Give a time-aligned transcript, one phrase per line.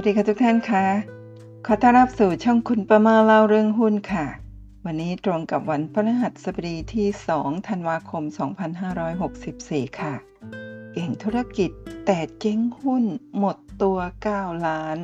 [0.00, 0.84] วัสดีค่ะทุกท่านคะ
[1.66, 4.26] ขอต้อนรับสู่ช่องคุณประมาเล่าเรื่องหุ้นค่ะ
[4.84, 7.08] วันนี้ตรงกับวันพฤหัสบดีที่
[7.38, 8.22] 2 ธันวาคม
[9.10, 10.14] 2564 ค่ะ
[10.92, 11.70] เก่งธุรกิจ
[12.06, 13.04] แต่เจ๊งหุ้น
[13.38, 13.98] หมดตัว
[14.32, 14.96] 9 ล้าน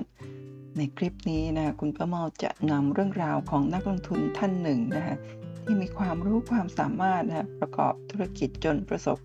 [0.76, 5.16] ในคลิปนี้นะคุณประมาจะนำเรื่องราวของนักลงทุนท่านหนึ่งนะคะ
[5.62, 9.18] ที่มีความรู้ความสามารถนะประกอบธุรกิจจนประสบ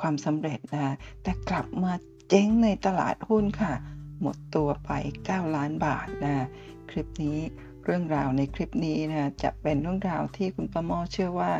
[0.00, 1.92] ความสำเร็จนะแต่กลับมา
[2.28, 3.74] เจ๊งในตลาดหุ้นค่ะ
[4.20, 4.90] หมดตัวไป
[5.24, 6.46] 9 ล้านบาทนะ
[6.90, 7.38] คลิปนี้
[7.84, 11.52] เรื่องราวในคลิปนี้นะจะเป็นเรื่องราวที่คุณประมอเชื่อว่า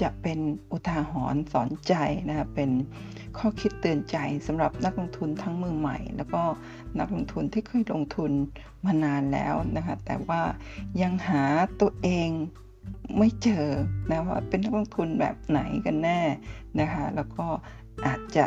[0.00, 0.38] จะเป็น
[0.72, 1.94] อุทาหรณ์สอนใจ
[2.28, 2.70] นะเป็น
[3.38, 4.16] ข้อคิดเตือนใจ
[4.46, 6.42] สำหรับนักลงทุนทั้งมือใหม่ แล้วก็
[6.98, 8.32] นักลงทุนที่เคยลงทุน
[8.84, 10.42] มานานแล้วนะคะแต่ว่า
[11.02, 11.44] ยังหา
[11.80, 12.30] ตัวเอง
[13.18, 13.66] ไม่เจอ
[14.10, 16.20] นะว่าเป็นนักลงทุนแบบไหนกันแน่
[16.80, 17.46] นะคะแล้วก็
[18.06, 18.44] อาจจะ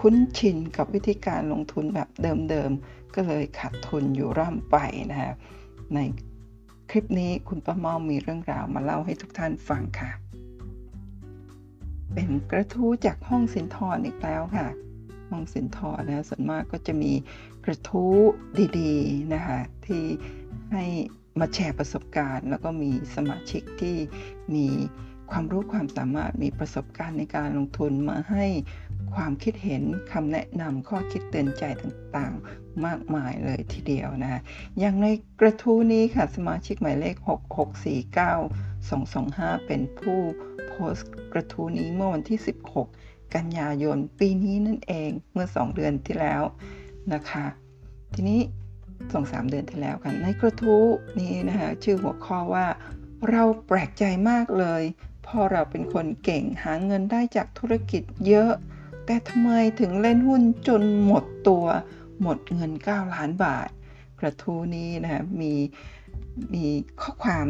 [0.00, 4.76] คุ้นชินกับวิธีการลงทุนแบบเดิมๆ ก็เลยขาดทุนอยู่ร่ำไป
[5.10, 5.32] นะฮะ
[5.94, 5.98] ใน
[6.90, 10.10] คลิปนี้คุณป้าเมามีเรื่องราวมาเล่าให้ทุกท่านฟังค่ะ
[12.14, 14.66] เป็นกระทู้จากห้องสินทรอีกแล้วค่ะ
[15.30, 17.12] ห้องสินทรนะส่วนมากก็จะมี
[17.64, 18.14] กระทู้
[18.78, 20.04] ดีๆนะคะที่
[20.72, 20.84] ให้
[21.40, 23.96] มาแชร์ประสบการณ์ แล้วก็มีสมาชิกที่
[24.54, 24.66] มี
[25.30, 28.46] ความรู้ความสามารถมีประสบการณ์ในการลงทุนมาให้
[29.14, 34.40] ความคิดเห็นคำแนะนำข้อคิดเตือนใจต่างๆ มากมายเลยทีเดียวนะ
[34.78, 35.06] อย่างใน
[35.40, 37.16] กระทู้นี้ค่ะ สมาชิกหมายเลข
[38.86, 40.20] 6649225 เป็นผู้
[40.68, 42.38] โพสต์กระทู้นี้เมื่อวันที่
[42.86, 46.42] 16 กันยายนปีนี้นั่นเองเมื่อ 2 เดือนที่แล้ว
[47.12, 47.46] นะคะ
[48.14, 48.40] ทีนี้
[49.12, 50.84] สองสามเดือนที่แล้วกัน ในกระทู้
[51.20, 52.66] นี้นะคะ ชื่อหัวข้อว่า
[53.30, 54.82] เราแปลกใจมากเลย
[55.26, 58.52] พอเราเป็นคนเก่งหาเงินได้จากธุรกิจเยอะ
[59.04, 61.64] แต่ทำไมถึงเล่นหุ้นจนหมดตัว
[62.22, 63.68] หมดเงิน 9 ล้านบาท
[64.20, 65.52] กระทู้นี้นะมี
[66.54, 66.66] มี
[67.00, 67.46] ข้อความ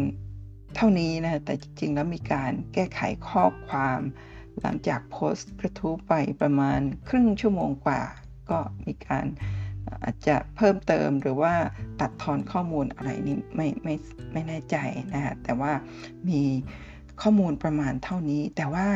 [0.77, 4.01] เท่านี้นะแต่จริงๆ แล้วมีการแก้ไขข้อความ
[4.61, 8.03] หลังจากโพสต์กระทู้ไปประมาณครึ่งชั่วโมงกว่า
[8.51, 9.27] ก็มีการ
[10.05, 11.55] อาจจะเพิ่มเติมหรือว่า
[12.01, 13.95] ตัดทอนข้อมูลอะไรนี่ไม่ไม่
[14.33, 14.77] ไม่แน่ใจ
[15.13, 15.73] นะฮะแต่ว่า
[16.29, 16.43] มี
[17.23, 18.87] ข้อมูลประมาณเท่านี้ แต่ว่า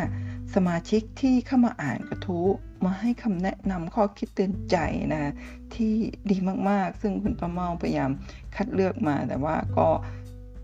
[0.55, 2.47] สมาชิกที่เข้ามาอ่านกระทู้
[2.85, 4.77] มาให้คำแนะนำข้อคิดเตือนใจ
[5.13, 5.33] นะ
[5.75, 5.95] ที่
[6.31, 6.37] ดี
[6.71, 8.11] มากๆ ซึ่งคุณประเมาพยายาม
[8.57, 9.89] คัดเลือกมา แต่ว่าก็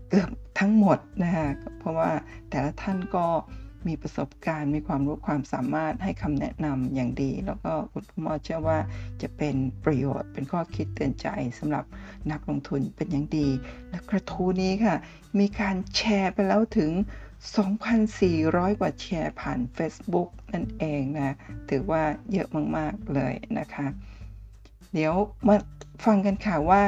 [0.09, 1.49] เกือบทั้งหมดนะฮะ
[1.79, 2.09] เพราะว่า
[2.49, 3.27] แต่ละท่านก็
[3.87, 8.77] มีประสบการณ์มีความรู้ความสามารถให้คำแนะนำอย่างดี แล้วก็คุณพ่อเชื่อว่า
[9.21, 11.27] จะเป็นประโยชน์เป็นข้อคิดเตือนใจ
[11.59, 11.85] สำหรับ
[12.31, 13.47] นักลงทุนเป็นอย่างดี
[13.89, 14.95] และกระทู้นี้ค่ะ
[15.39, 16.91] มีการแชร์ไปแล้วถึง
[17.49, 21.35] 2,400 กว่าแชร์ผ่าน Facebook นั่นเองนะ
[21.69, 22.47] ถือว่าเยอะ
[22.77, 23.87] มาก ๆ เลยนะคะ
[24.93, 25.13] เดี๋ยว
[25.47, 25.55] มา
[26.05, 26.83] ฟังกันค่ะว่า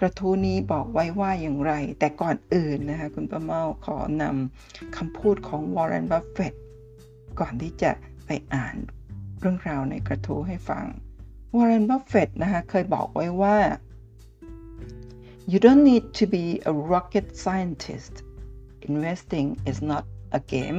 [0.00, 6.54] กระทู้นี้บอกไว้ว่าอย่างไร แต่ก่อนอื่นนะคะ คุณป้าเมาขอนำคำพูดของวอร์เรน บัฟเฟต
[7.40, 7.90] ก่อนที่จะ
[8.26, 8.76] ไปอ่าน
[9.40, 10.84] เรื่องราวในกระทู้ให้ฟัง
[11.56, 13.56] วอร์เรน บัฟเฟตนะคะ เคยบอกไว้ว่า
[15.50, 18.14] you don't need to be a rocket scientist
[18.88, 20.04] investing is not
[20.38, 20.78] a game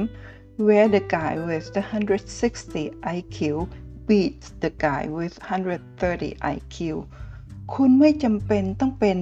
[0.66, 3.68] where the guy with the 160 IQ
[4.06, 6.76] beats the guy with 130 IQ
[7.74, 9.18] คุณไม่จำเป็นต้องเป็น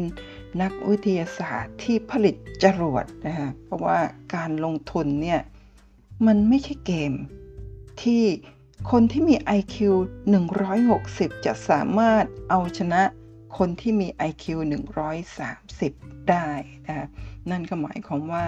[0.63, 3.99] นักวิทยาศาสตร์ที่ผลิตจรวดนะฮะ เพราะว่า
[4.35, 5.41] การลงทุนเนี่ย
[6.27, 7.13] มันไม่ใช่เกม
[8.03, 8.25] ที่
[8.91, 9.77] คนที่มี IQ
[10.59, 13.03] 160 จะสามารถเอาชนะ
[13.57, 14.45] คนที่มี IQ
[15.17, 16.49] 130 ได้
[16.89, 17.07] นะ
[17.51, 18.45] นั่นก็หมายความว่า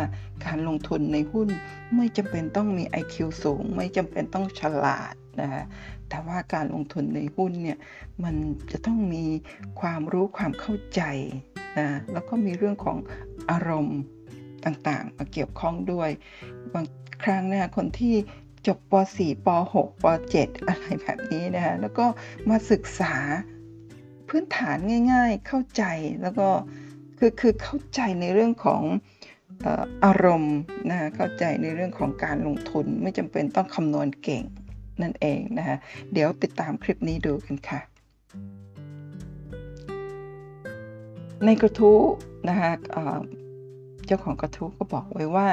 [0.47, 1.49] การลงทุนในหุ้น
[1.97, 5.65] ไม่จำเป็นต้องมี IQ สูง ไม่จำเป็นต้องฉลาดนะะ
[6.09, 7.79] แต่ว่าการลงทุนในหุ้นเนี่ย
[8.25, 8.35] มัน
[8.73, 9.25] จะต้องมี
[9.81, 11.03] ความรู้ความเข้าใจ
[11.79, 12.99] นะแล้วก็มีเรื่องของ
[13.51, 14.01] อารมณ์
[14.65, 16.11] ต่างๆ มาเกี่ยวข้องด้วย
[16.75, 16.87] บาง
[17.25, 18.15] ครั้งนะคนที่
[18.67, 20.05] จบป .4 ป .6 ป
[20.35, 22.07] .7 อะไรแบบนี้นะแล้วก็
[22.49, 23.15] มาศึกษา
[24.31, 24.77] พื้นฐาน
[25.13, 25.85] ง่าย ๆ เข้าใจ
[26.23, 26.49] แล้วก็
[27.19, 28.83] คือคือเข้าใจในเรื่องของ
[30.05, 30.59] อารมณ์
[30.91, 34.45] นะเข้าใจในเรื่องของการลงทุนไม่จำเป็นต้องคำนวณเก่ง
[35.03, 35.77] นั่นเองนะคะ
[36.13, 37.81] เดี๋ยวติดตามคลิปนี้ดูกันค่ะ
[41.45, 42.01] ในกระทู้
[42.49, 42.71] นะคะ
[44.07, 45.49] เจ้าของกระทู้ก็บอกไว้ว่า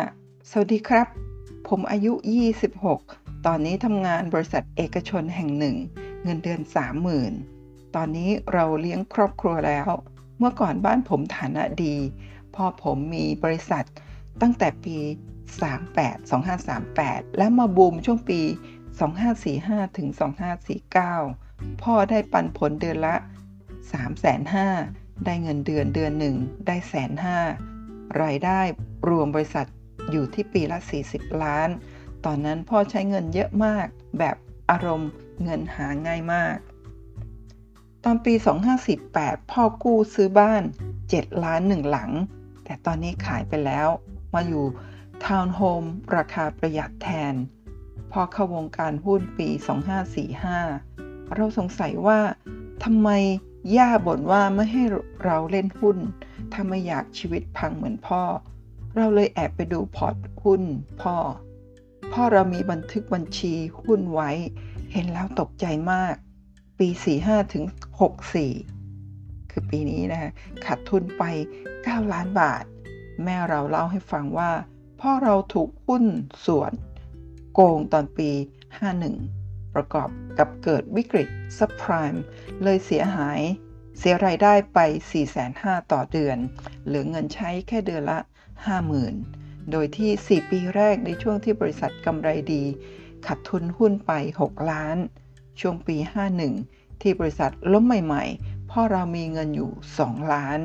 [0.50, 1.08] สวัสดีครับ
[1.68, 2.14] ผมอายุ
[2.82, 5.76] 26 ตอนนี้ทำงานบริษัทเอกชนแห่งหนึ่ง
[6.24, 7.57] เงินเดือน 30,000
[7.96, 9.88] ตอนนี้เราเลี้ยงครอบครัวแล้ว
[10.38, 11.96] เมื่อก่อนบ้านผมฐานะดี
[12.56, 13.86] พ่อผมมีบริษัท
[14.42, 14.98] ตั้งแต่ปี
[15.78, 16.18] 38
[16.80, 18.42] 2538 และมาบูมช่วงปี
[19.20, 20.08] 2545 ถึง
[20.96, 23.16] 2549 พ่อได้ปันผลเดือนละ
[23.92, 26.36] 3 5 0 0ได้เงินเดือนเดือนหนึ่ง
[26.68, 27.40] ได้แสนห้า
[28.22, 28.62] รายได้
[29.10, 29.68] รวมบริษัท
[30.12, 30.80] อยู่ที่ปีละ
[31.10, 31.70] 40 ล้าน
[32.26, 33.88] ตอนนั้นพ่อใช้เงินเยอะมาก
[34.20, 34.36] แบบ
[34.72, 35.12] อารมณ์
[35.44, 36.58] เงินหาง่ายมาก
[38.04, 38.34] ตอนปี
[38.92, 40.64] 2548 พ่อกู้ซื้อบ้าน
[41.04, 42.12] 7 ล้านหนึ่งหลัง
[42.64, 43.88] แต่ตอนนี้ขายไปแล้ว
[44.34, 44.66] มาอยู่
[45.24, 45.84] ทาวน์โฮม
[46.16, 47.34] ราคาประหยัดแทน
[48.12, 49.50] พอเข้าวงการหุ้นปี
[50.62, 52.20] 2545 เราสงสัยว่า
[52.84, 53.10] ทำไม
[53.78, 54.84] ย่าบ่นว่าไม่ให้
[55.24, 55.98] เราเล่นหุ้น
[56.52, 58.24] ถ้าไม่อยากชีวิตพังเหมือนพ่อ
[58.96, 60.64] เราเลยแอบไปดูพอร์ตหุ้น
[61.02, 61.18] พ่อ
[62.14, 63.54] พ่อเรามีบันทึกบัญชี
[63.84, 64.32] หุ้นไว้
[64.92, 66.16] เห็นแล้วตกใจมาก
[66.80, 66.88] ปี
[67.22, 67.64] 45 ถึง
[67.98, 70.32] 64 คือปีนี้นะ
[70.66, 71.24] ขาดทุนไป
[71.66, 72.64] 9 ล้านบาท
[73.24, 74.52] แม่เราเล่าให้ฟังว่า
[75.02, 76.06] พ่อเราถูกหุ้น
[76.46, 76.72] ส่วน
[77.54, 78.30] โกงตอนปี
[79.02, 80.10] 51 ประกอบ
[80.40, 81.28] กับเกิดวิกฤต
[81.58, 82.24] ซับไพรม์
[82.64, 83.42] เลยเสียหาย
[83.98, 84.80] เสียรายได้ไป
[85.36, 86.38] 4,500ต่อเดือน
[86.86, 88.20] เหลือเงินใช้แค่เดือนละ
[88.96, 92.64] 50,000 โดยที่ 4 ปีแรกในช่วงที่บริษัทกำไรดี
[93.26, 94.12] ขาดทุนหุ้นไป
[94.42, 94.98] 6 ล้าน
[95.60, 95.98] ช่วงปี
[96.62, 99.72] 51 ที่บริษัทล้มใหม่ๆ พ่อเรามีเงินอยู่
[100.02, 100.60] 2 ล้าน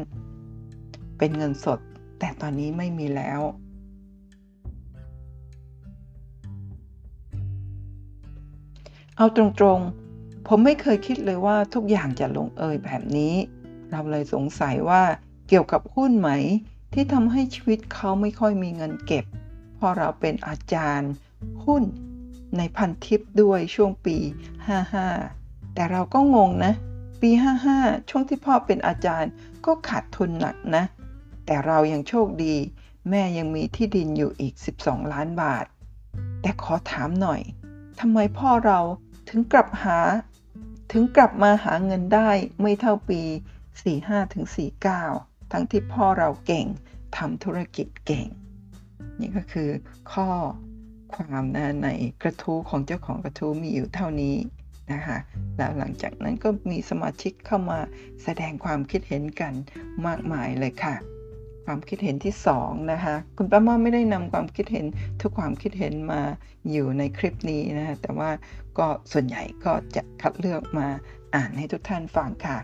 [1.18, 1.78] เป็นเงินสด
[2.18, 3.40] แต่ตอนนี้ไม่มีแล้ว
[9.16, 9.44] เอาตร
[9.76, 13.34] งๆ ผมไม่เคยคิดเลยว่าทุกอย่างจะลงเอยแบบนี้
[13.90, 15.02] เราเลยสงสัยว่า
[15.48, 16.30] เกี่ยวกับหุ้นไหม
[16.92, 19.24] ที่ทำให้ชีวิตเขาไม่ค่อยมีเงินเก็บ
[19.78, 21.10] พอเราเป็นอาจารย์
[21.64, 21.82] หุ้น
[22.56, 24.16] ในพันทิปด้วยช่วงปี
[24.82, 25.41] 55
[25.74, 26.72] แต่เราก็งงนะ
[27.22, 27.30] ปี
[27.70, 29.32] 55 ช่วงที่พ่อเป็นอาจารย์
[29.66, 30.84] ก็ขาดทุนหนักนะ
[31.46, 32.54] แต่เรายังโชคดี
[33.10, 35.66] แม่ยังมีที่ดินอยู่อีก 12 ล้านบาท
[36.40, 37.40] แต่ขอถามหน่อย
[38.00, 38.80] ทำไมพ่อเรา
[39.28, 39.98] ถึงกลับหา
[40.92, 42.30] ถึงกลับมาหาเงินได้
[42.60, 43.20] ไม่เท่าปี
[43.78, 44.44] 45ถึง
[44.98, 46.66] 49 ทั้งที่พ่อเราเก่ง
[47.16, 48.26] ทำธุรกิจเก่ง
[49.20, 49.70] นี่ก็คือ
[50.12, 50.28] ข้อ
[51.14, 51.88] ความนะใน
[52.22, 54.36] กระทู้ของเจ้าของกระทู้มีอยู่เท่านี้
[54.92, 55.18] นะคะ
[55.56, 57.78] แล้วหลังจากนั้นก็มีสมาชิกเข้ามา
[58.22, 59.52] แสดงความคิดเห็นกัน
[60.06, 60.96] มากมายเลยค่ะ
[61.66, 64.86] ความคิดเห็นที่2นะคะคุณป้าม่าไม่ได้นำความคิดเห็น
[65.20, 66.20] ทุกความคิดเห็นมา
[66.70, 68.30] อยู่ในคลิปนี้นะแต่ว่า
[68.78, 70.88] ก็ส่วนใหญ่ก็จะคัดเลือกมา
[71.34, 72.58] อ่านให้ทุกท่านฟังค่ะ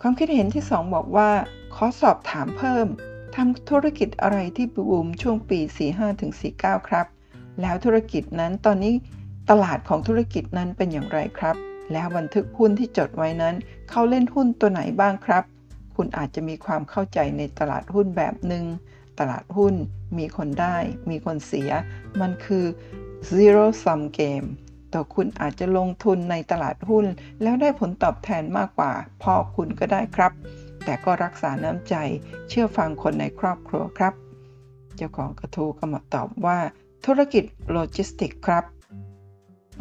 [0.00, 1.30] ความคิดเห็นที่ 2 บอกว่า
[1.74, 2.86] ขอสอบถามเพิ่ม
[3.34, 5.60] ทำธุรกิจอะไรที่บูมช่วงปี
[6.24, 7.06] 45-49 ครับ
[7.60, 8.94] แล้วธุรกิจนั้นตอนนี้
[9.50, 11.56] ตลาดของธุรกิจนั้นเป็นอย่างไรครับ
[11.92, 13.54] แล้วบันทึกหุ้นที่จดไว้นั้น
[13.90, 15.44] เขาเล่นหุ้นตัวไหนบ้างครับ
[15.96, 18.64] คุณอาจจะมีความเข้าใจในตลาดหุ้นแบบหนึ่ง
[19.18, 19.74] ตลาดหุ้น
[20.18, 20.76] มีคนได้
[21.10, 21.70] มีคนเสีย
[22.20, 22.64] มันคือ
[23.36, 24.46] zero sum game
[24.92, 27.06] ตัวคุณอาจจะลงทุนในตลาดหุ้น
[27.42, 28.92] แล้วได้ผลตอบแทนมากกว่า
[29.22, 30.32] พ่อคุณก็ได้ครับ
[30.84, 31.94] แต่ก็รักษาน้ำใจ
[32.48, 34.14] เชื่อฟังคนในครอบครัวครับ
[34.96, 36.58] เจ้าของกระทู้ก็มาตอบว่า
[37.06, 38.64] ธุรกิจโลจิสติกครับ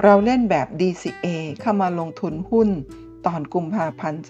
[0.03, 1.27] เราเล่นแบบ DCA
[1.61, 2.69] เข้ามาลงทุนหุ้น
[3.25, 4.23] ตอนกุมภาพันธ์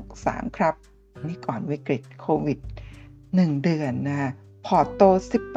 [0.00, 0.74] 2563 ครับ
[1.28, 2.58] นี่ก่อนวิกฤตโควิด
[3.10, 4.30] 1 เดือนนะ
[4.66, 5.02] พอร์ตโต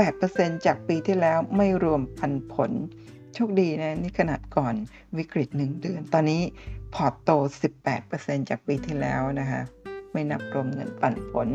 [0.06, 2.71] 18%จากปีที่แล้วไม่รวมปันผล
[3.33, 4.73] โชคดีนะ นี่ขนาดก่อน
[5.18, 6.42] วิกฤต 1 เดือน ตอนนี้
[6.95, 7.30] พอร์ตโต
[7.90, 9.61] 18%จากปีที่แล้วนะคะ
[10.11, 11.47] ไม่นับรวมเงินปันผล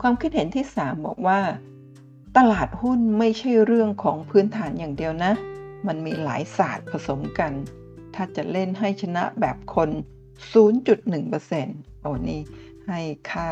[0.00, 1.40] ความคิดเห็นที่ 3 บอกว่า
[2.36, 5.32] ตลาดหุ้นไม่ใช่เรื่องของพื้นฐานอย่างเดียวนะ
[5.86, 7.52] มันมีหลายศาสตร์ผสมกัน
[8.14, 9.90] ถ้าจะเล่นให้ชนะแบบคน
[10.56, 12.40] 0.1%โอ้นี่
[12.88, 13.50] ให้ค่า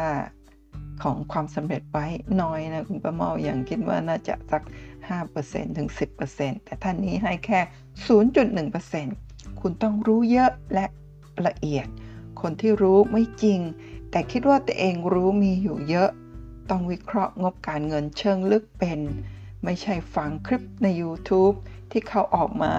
[1.02, 2.07] ของความสำเร็จไว้
[2.43, 4.62] น้อยนะ คุณประเมาอย่างคิดว่าน่าจะสัก
[5.21, 5.88] 5%ถึง
[6.26, 7.61] 10%แต่ท่านนี้ให้แค่
[8.81, 10.87] 0.1%คุณต้องรู้เยอะและ
[11.47, 11.87] ละเอียด
[12.40, 13.61] คนที่รู้ไม่จริง
[14.11, 16.11] แต่คิดว่าตัวเองรู้มีอยู่เยอะ
[16.71, 19.00] ต้องวิเคราะห์งบการเงินเชิงลึกเป็น
[19.64, 21.56] ไม่ใช่ฟังคลิปใน YouTube
[21.90, 22.73] ที่เขาออกมา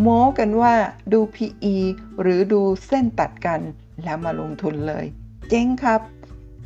[0.00, 0.74] โม้กันว่า
[1.12, 1.76] ดู PE
[2.20, 3.60] หรือดูเส้นตัดกัน
[4.04, 5.06] แล้วมาลงทุนเลย
[5.48, 6.00] เจ๊งครับ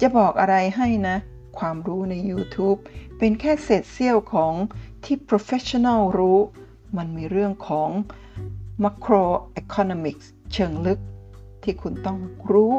[0.01, 1.17] จะบอกอะไรให้นะ
[1.59, 2.79] ความรู้ใน YouTube
[3.19, 4.55] เป็นแค่เศษเสี้ยวของ
[5.05, 6.39] ที่ professional รู้
[6.97, 7.91] มันมีเรื่องของ
[8.85, 11.01] macroeconomics เชิงลึก
[11.63, 12.19] ที่คุณต้อง
[12.53, 12.75] รู้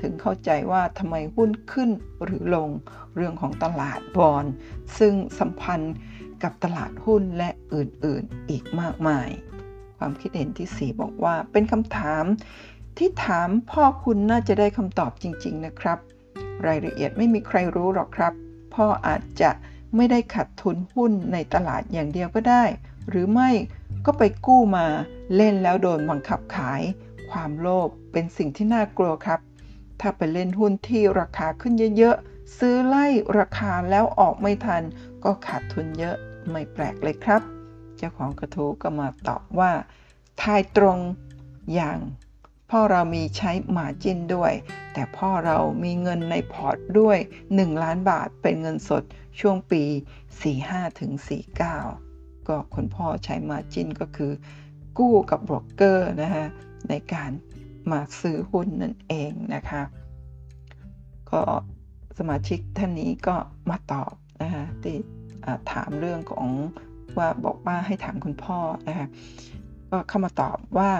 [0.00, 1.90] ถึงเข้าใจว่าทำไมหุ้นขึ้น
[2.24, 2.70] หรือลง
[3.14, 4.44] เรื่องของตลาดบอล
[4.98, 5.94] ซึ่งสัมพันธ์
[6.42, 9.28] กับตลาดหุ้นและอื่นๆอีกมากมาย
[9.98, 12.24] ความคิดเห็นที่ 4 บอกว่า เป็นคำถาม
[12.98, 15.98] ที่ถามพ่อคุณน่าจะได้คำตอบจริง ๆ นะครับ
[16.66, 18.32] รายละเอียดไม่มีใครรู้หรอกครับ
[18.74, 19.50] พ่ออาจจะ
[19.96, 22.64] ไม่ได้ขัดทุนหุ้นในตลาดอย่างเดียวก็ได้
[23.08, 23.50] หรือไม่
[24.06, 24.86] ก็ไปกู้มา
[25.36, 26.82] เล่นแล้วโดนบังคับขาย
[27.30, 29.40] ความโลภเป็นสิ่งที่น่ากลัวครับ
[30.00, 33.06] ถ้าไปเล่นหุ้นที่ราคาขึ้นเยอะๆซื้อไล่
[33.38, 34.82] ราคาแล้วออกไม่ทัน
[35.24, 36.16] ก็ขาดทุนเยอะ
[36.50, 37.42] ไม่แปลกเลยครับ
[37.96, 39.72] เจ้าของกระทู้ก็มาตอบว่า
[40.42, 40.98] ทายตรง
[41.74, 41.98] อย่าง
[42.70, 44.52] พ่อเรามีใช้หมาจินด้วย
[44.92, 47.18] แต่พ่อเรามีเงินในพอร์ตด้วย
[47.50, 49.02] 1 ล้านบาทเป็นเงินสด
[49.40, 49.82] ช่วงปี
[50.42, 51.12] 45ถึง
[51.80, 54.32] 49 ก็คุณพ่อใช้มาจินก็คือ
[54.98, 56.46] กู้กับบรกเกอร์นะคะ
[56.88, 57.30] ในการ
[57.90, 59.82] มาซื้อหุ้นนั่นเองนะคะ
[61.30, 61.42] ก็
[62.18, 63.36] สมาชิกท่านนี้ก็
[63.70, 64.96] มาตอบนะคะที่
[65.72, 66.46] ถามเรื่องของ
[67.18, 69.08] ว่าบอกว่าให้ถามคุณพ่อนะคะ
[69.90, 70.90] ก็เข้ามาตอบว่า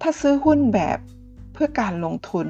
[0.00, 0.98] ถ้าซื้อหุ้นแบบ
[1.52, 2.46] เพื่อการลงทุน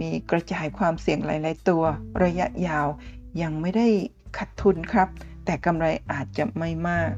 [0.00, 1.82] มีกระจายความเสี่ยงหลาย ๆ ตัว
[2.24, 2.86] ระยะยาว
[3.42, 3.88] ยังไม่ได้
[4.36, 5.08] ขาดทุนครับ
[5.44, 7.10] แต่กำไรอาจจะไม่มาก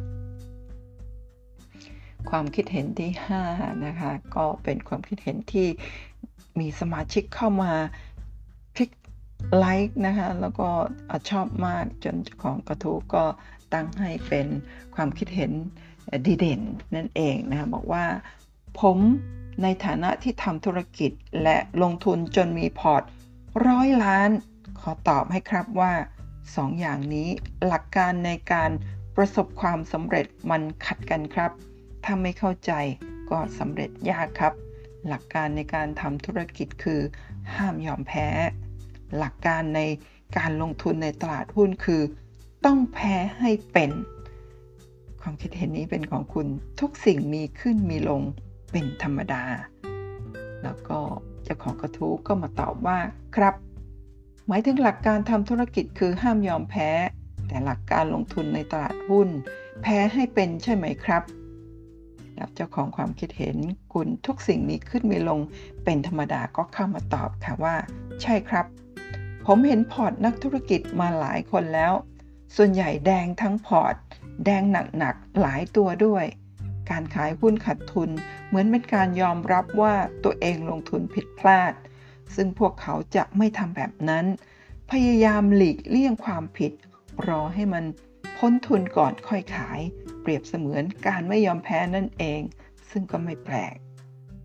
[2.31, 3.11] ความคิดเห็นที่
[3.47, 5.69] 5 นะคะ ก็เป็นความคิดเห็นที่
[6.59, 7.73] มีสมาชิกเข้ามา
[8.77, 8.91] คลิก
[9.57, 10.69] ไลค์นะคะ แล้วก็
[11.31, 13.25] ชอบมากจนเจ้าของกระทู้ก็
[13.73, 14.47] ตั้งให้เป็น
[14.95, 15.53] ความคิดเห็น
[16.27, 16.61] ดีเด่น
[16.95, 18.05] นั่นเองนะคะบอกว่า
[18.81, 18.99] ผม
[19.63, 21.11] ในฐานะที่ทำธุรกิจ
[21.43, 23.03] และลงทุนจนมีพอร์ต
[23.67, 24.31] ร้อยล้าน
[24.81, 25.93] ขอตอบให้ครับว่า
[26.57, 27.29] สองอย่างนี้
[27.67, 28.71] หลักการในการ
[29.17, 31.51] ประสบความสำเร็จมันขัดกันครับ
[32.05, 32.73] ถ้าไม่เข้าใจ
[33.31, 34.55] ก็สำเร็จยากครับ
[35.09, 37.01] หลักการในการทำธุรกิจคือ
[37.55, 38.29] ห้ามยอมแพ้
[39.19, 39.81] หลักการใน
[40.37, 42.03] การลงทุนในตลาดหุ้นคือ
[42.65, 43.91] ต้องแพ้ให้เป็น
[45.21, 46.47] ความคิดเห็นนี้เป็นของคุณ
[46.81, 48.23] ทุกสิ่งมีขึ้นมีลง
[48.73, 49.45] เป็นธรรมดา
[50.63, 50.99] แล้วก็
[51.45, 52.99] เจ้าของกระทู้ก็มาตอบว่า
[53.37, 53.55] ครับ
[54.49, 56.91] หมายถึงหลักการทำธุรกิจคือห้ามยอมแพ้
[57.49, 59.29] แต่หลักการลงทุนในตลาดหุ้น
[59.83, 61.23] แพ้ให้เป็นใช่ไหมครับ
[62.55, 63.57] เจ้าของความคิดเห็น
[63.93, 65.41] คุณทุกสิ่งมีขึ้นมีลง
[65.85, 67.75] เป็นธรรมดาก็เข้ามาตอบค่ะว่า
[68.23, 68.67] ใช่ครับ
[69.47, 71.93] ผมเห็นพอร์ตนักธุรกิจมาหลายคนแล้ว
[72.57, 73.97] ส่วนใหญ่แดงทั้งพอร์ต
[74.45, 76.25] แดงหนักๆ หลายตัวด้วย
[76.91, 78.11] การขายหุ้นขาดทุน
[78.47, 81.73] เหมือนเป็นการยอมรับว่าตัวเองลงทุนผิดพลาด
[82.35, 84.27] ซึ่งพวกเขาจะไม่ทำแบบนั้น
[84.91, 86.73] พยายามหลีกเลี่ยงความผิด
[87.29, 87.85] รอให้มัน
[88.37, 89.81] พ้นทุนก่อนค่อยขาย
[90.21, 92.41] เปรียบเสมือนการไม่ยอมแพ้นั่นเอง
[92.91, 93.77] ซึ่งก็ไม่แปลก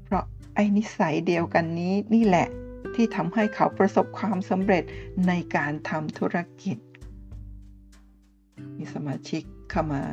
[0.05, 0.23] เพราะ
[0.55, 2.47] ไอ้นิสัยเดียวกันนี้นี่แหละ
[2.95, 4.83] ที่ทำให้เขาประสบความสำเร็จ
[5.27, 6.77] ในการทำธุรกิจ
[8.77, 10.03] มีสมาชิกเข้ามา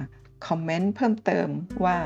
[0.47, 1.49] คอมเมนต์เพิ่มเติม
[1.85, 1.99] ว่า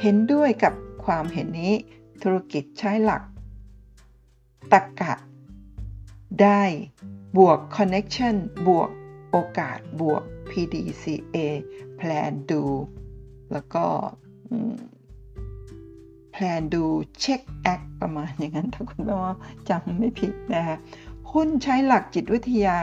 [0.00, 0.74] เห็นด้วยกับ
[1.04, 1.74] ความเห็นนี้
[2.22, 3.22] ธุรกิจใช้หลัก
[4.72, 5.14] ตรกกะ
[6.42, 6.62] ได้
[7.38, 8.36] บวก connection
[8.68, 8.90] บวก
[9.30, 11.36] โอกาสบวก PDCA
[11.98, 12.62] plan do
[13.52, 13.84] แล้วก็
[16.34, 16.84] plan do
[17.22, 19.34] check act ประมาณอย่างนั้นถ้าคุณแม่ว่า
[19.68, 20.76] จำไม่ผิดนะคะ
[21.32, 22.78] หุ้นใช้หลักจิตวิทยา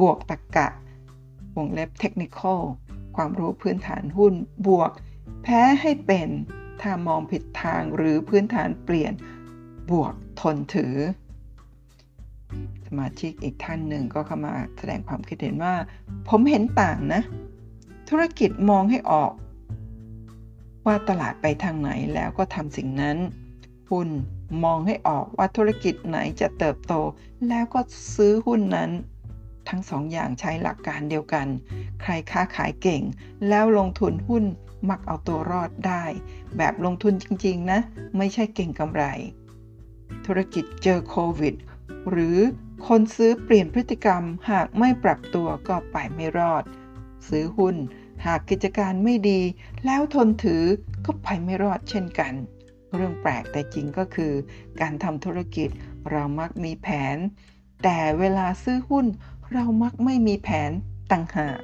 [0.00, 0.68] บวกตรกกะ
[1.58, 2.60] วงเล็บ technical
[3.16, 4.34] ความรู้พื้นฐานหุ้น
[4.66, 4.90] บวก
[5.42, 6.28] แพ้ให้เป็น
[6.80, 9.12] ถ้ามองผิดทางหรือพื้นฐานเปลี่ยน
[9.90, 10.96] บวกทนถือ
[12.86, 15.74] สมาชิกอีกท่านหนึ่งก็เข้ามาแสดงความคิดเห็นว่า
[16.28, 17.22] ผมเห็นต่างนะ
[18.08, 19.32] ธุรกิจมองให้ออก
[20.86, 23.18] ว่าตลาดไปทางไหนแล้วก็ทำสิ่งนั้น
[23.90, 24.08] หุ้น
[24.64, 26.94] มองให้ออกว่าธุรกิจไหนจะเติบโต
[27.48, 27.80] แล้วก็
[28.16, 28.90] ซื้อหุ้นนั้น
[29.68, 31.46] ทั้งสองอย่างใช้หลักการเดียวกัน
[32.02, 33.02] ใครค้าขายเก่ง
[33.48, 34.44] แล้วลงทุนหุ้น
[34.90, 36.04] มักเอาตัวรอดได้
[36.56, 37.80] แบบลงทุนจริงๆนะ
[38.16, 39.04] ไม่ใช่เก่งกำไร
[40.26, 41.54] ธุรกิจเจอโควิด
[42.10, 42.38] หรือ
[42.86, 46.64] คนซื้อเปลี่ยนพฤติกรรมหากไม่ปรับตัวก็ไปไม่รอด
[47.28, 47.76] ซื้อหุ้น
[48.26, 49.40] หากกิจการไม่ดี
[49.84, 50.64] แล้วทนถือ
[51.04, 52.34] ก็ไปไม่รอดเช่นกัน
[52.94, 54.32] เรื่องแปลกแต่จริงก็คือ
[54.80, 55.68] การทำธุรกิจ
[56.10, 57.16] เรามักมีแผน
[57.84, 59.06] แต่เวลาซื้อหุ้น
[59.54, 60.70] เรามักไม่มีแผน
[61.12, 61.60] ต่างหาก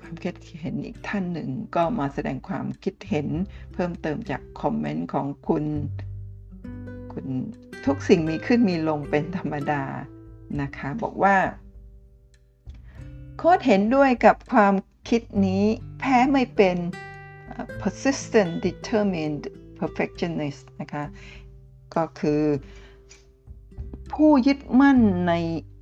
[0.00, 3.28] ความคิดเห็นอีกท่านหนึ่งก็มาแสดงความคิดเห็น
[3.72, 5.64] เพิ่มเติมจากคอมเมนต์ของคุณ
[7.12, 7.26] คุณ
[7.86, 9.82] ทุกสิ่งมีขึ้นมีลงเป็นธรรมดา
[10.60, 11.36] นะคะ บอกว่า
[13.36, 14.74] โค้ดเห็นด้วยกับความ
[15.08, 15.64] คิดนี้
[15.98, 16.76] แพ้ไม่เป็น
[17.80, 19.42] persistent determined
[19.78, 21.04] perfectionist นะคะ
[21.94, 22.42] ก็คือ
[24.12, 25.32] ผู้ยึดมั่นใน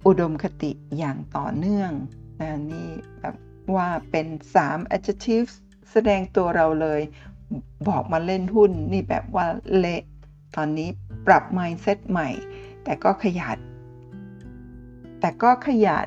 [0.06, 1.90] อุดมคติอย่างต่อเนื่อง
[2.40, 2.88] นะนี่
[3.20, 3.36] แบบ
[3.74, 4.26] ว่าเป็น
[4.60, 5.52] 3 adjectives
[5.90, 7.00] แสดงตัวเราเลย
[7.88, 9.46] บอกมาเล่นหุ้นนี่แบบว่า
[9.78, 10.02] เละ
[10.56, 10.88] ตอนนี้
[11.26, 12.28] ปรับ mindset ใหม่
[12.84, 13.58] แต่ก็ขยัด
[15.20, 16.06] แต่ก็ขยัด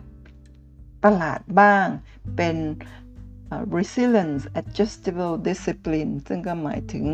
[1.05, 1.86] ตลาดบ้าง
[2.38, 2.55] เป็น
[3.77, 7.05] resilience adjustable discipline ซึ่งก็หมายถึง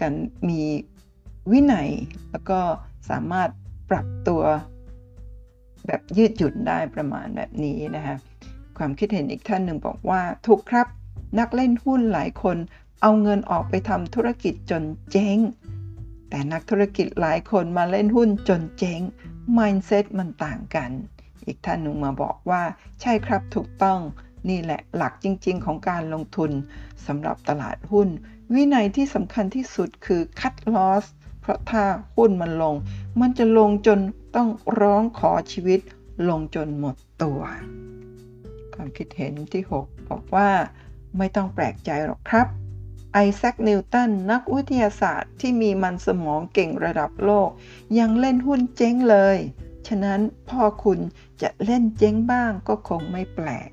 [0.00, 0.14] การ
[0.48, 0.60] มี
[1.52, 1.90] วินัย
[2.30, 2.60] แล้วก็
[3.10, 3.50] สามารถ
[3.90, 4.42] ปรับตัว
[5.86, 8.16] แบบยืดหยุ่นได้ประมาณแบบนี้นะคะ
[8.78, 10.86] ความคิดเห็นอีกท่านหนึ่งบอกว่า ถูกครับ
[11.38, 12.56] นักเล่นหุ้นหลายคน
[13.02, 15.38] เอาเงินออกไปทำธุรกิจจนเจ๊ง
[16.30, 19.00] แต่นักธุรกิจหลายคนมาเล่นหุ้นจนเจ๊ง
[19.56, 20.90] mindset มันต่างกัน
[21.46, 22.62] อีกท่านหนึ่งมาบอกว่า
[23.00, 24.00] ใช่ครับถูกต้อง
[24.48, 26.50] นี่แหละหลักจริง ๆ ของการลงทุน
[27.06, 28.08] สำหรับตลาดหุ้น
[28.54, 31.04] วินัยที่สำคัญที่สุดคือ cut loss
[31.46, 31.84] เพราะถ้า
[32.16, 32.74] หุ้นมันลง
[33.20, 34.00] มันจะลงจน
[34.36, 34.48] ต้อง
[34.80, 35.80] ร้องขอชีวิต
[36.28, 37.40] ลงจนหมดตัว
[38.74, 40.50] ความคิดเห็นที่ 6 บอกว่า
[41.18, 42.46] ไม่ต้องแปลกใจหรอกครับ
[43.12, 47.48] ไอแซค นิวตัน นักวิทยาศาสตร์ที่มีมันสมองเก่งระดับโลก
[47.98, 49.38] ยังเล่นหุ้นเจ๊งเลย
[49.88, 50.98] ฉะนั้นพ่อคุณ
[51.42, 53.68] จะเล่นเจ๊งบ้างก็คงไม่แปลก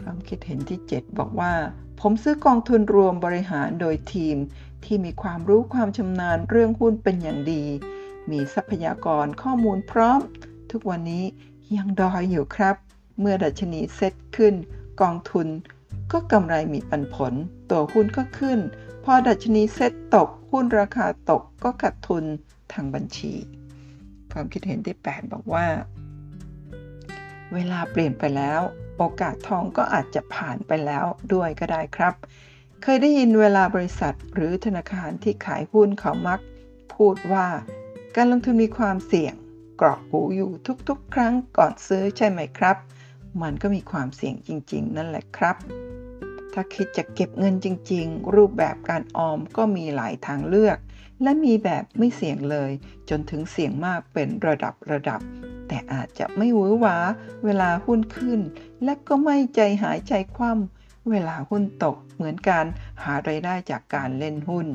[0.00, 1.54] ความคิดเห็นที่ 7 บอกว่า
[2.00, 4.36] ผมซื้อกองทุนรวมบริหารโดยทีม
[4.84, 7.64] ที่มีความรู้ความชำนาญเรื่องหุ้นเป็นอย่างดี
[8.30, 10.20] มีทรัพยากรข้อมูลพร้อม
[10.70, 11.24] ทุกวันนี้
[11.76, 12.76] ยังดอยอยู่ครับ
[13.20, 14.54] เมื่อดัชนีเซตขึ้น
[15.00, 15.48] กองทุน
[16.12, 17.32] ก็กำไรมีปันผล
[17.70, 18.58] ตัวหุ้นก็ขึ้น
[19.04, 22.24] พอดัชนีเซตตก หุ้นราคาตกก็ขาดทุน
[22.72, 23.34] ทางบัญชี
[24.32, 25.66] ความคิดเห็นที่ 8 บอกว่า
[27.54, 28.60] เวลาเปลี่ยนไปแล้ว
[28.96, 32.14] โอกาสทองก็อาจจะผ่านไปแล้วด้วยก็ได้ครับ
[32.82, 36.40] เคยได้ยินเวลาบริษัทหรือธนาคารที่ขายหุ้นเขามัก
[36.94, 37.46] พูดว่า
[38.16, 39.34] การลงทุนมีความเสี่ยง
[39.80, 40.50] กรอกหูอยู่
[40.88, 42.76] ทุกๆ ครั้งก่อนซื้อใช่ไหมครับ
[43.42, 45.56] มันก็มีความเสี่ยงจริง ๆ นั่นแหละครับ
[46.52, 50.78] ถ้าคิดจะเก็บเงินจริง ๆ รูปแบบการออมก็มีหลายทางเลือก
[51.22, 52.70] และมีแบบไม่เสี่ยงเลย
[53.10, 55.20] จนถึงเสี่ยงมากเป็นระดับระดับ
[55.68, 56.96] แต่อาจจะไม่หวือหวา
[57.44, 58.40] เวลาหุ้นขึ้น
[58.84, 60.79] และก็ไม่ใจหายใจคว่ำ
[61.10, 62.66] เวลาหุ้นตกเหมือนการ
[63.02, 64.66] หาไรายได้จากการเล่นหุ้น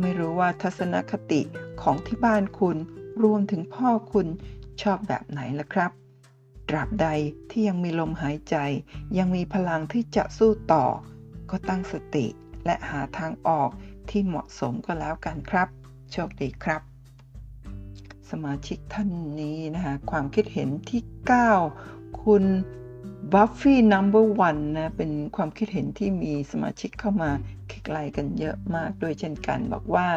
[0.00, 1.40] ไม่รู้ว่าทัศนคติ
[1.82, 2.76] ของที่บ้านคุณ
[3.22, 4.26] รวมถึงพ่อคุณ
[4.82, 5.90] ชอบแบบไหนล่ะครับ
[6.68, 7.08] ตราบใด
[7.50, 8.56] ที่ยังมีลมหายใจ
[9.18, 10.84] ยังมีพลังที่จะสู้ต่อ
[11.50, 12.26] ก็ตั้งสติ
[12.66, 13.70] และหาทางออก
[14.10, 15.68] ที่เหมาะสมก็แล้วกันครับ
[16.12, 16.82] โชคดีครับ
[18.30, 21.02] สมาชิกท่านนี้นะคะความคิดเห็นที่
[21.60, 22.44] 9 คุณ
[23.32, 27.30] บัฟฟี่นัมเบอร์วันนะเป็นความคิดเห็นที่มีสมาชิกเข้ามา
[27.70, 30.08] คลิกไลค์กันเยอะมากด้วยเช่นกันบอกว่า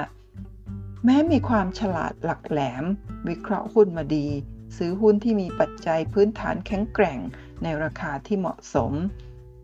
[1.03, 2.83] แม้มีความฉลาดหลักแหลม
[3.27, 4.27] วิเคราะห์หุ้นมาดี
[4.77, 7.19] ซื้อหุ้นที่มีปัจจัยพื้นฐานแข็งแกร่ง
[7.63, 8.91] ในราคาที่เหมาะสม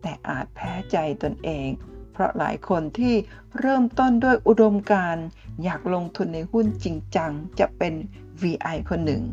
[0.01, 1.67] แต่อาจแพ้ใจตนเอง
[2.11, 3.15] เพราะหลายคนที่
[3.59, 5.17] เริ่มต้นด้วยอุดมการ
[5.63, 7.93] อยากลงทุนในหุ้นจริงจังจะเป็น
[8.41, 9.23] VI คนหนึ่ง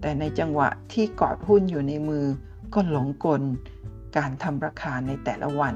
[0.00, 2.26] แต่ในจังหวะที่กอดหุ้นอยู่ในมือ
[2.74, 3.42] ก็หลงกล
[4.16, 5.74] การทำราคาในแต่ละวัน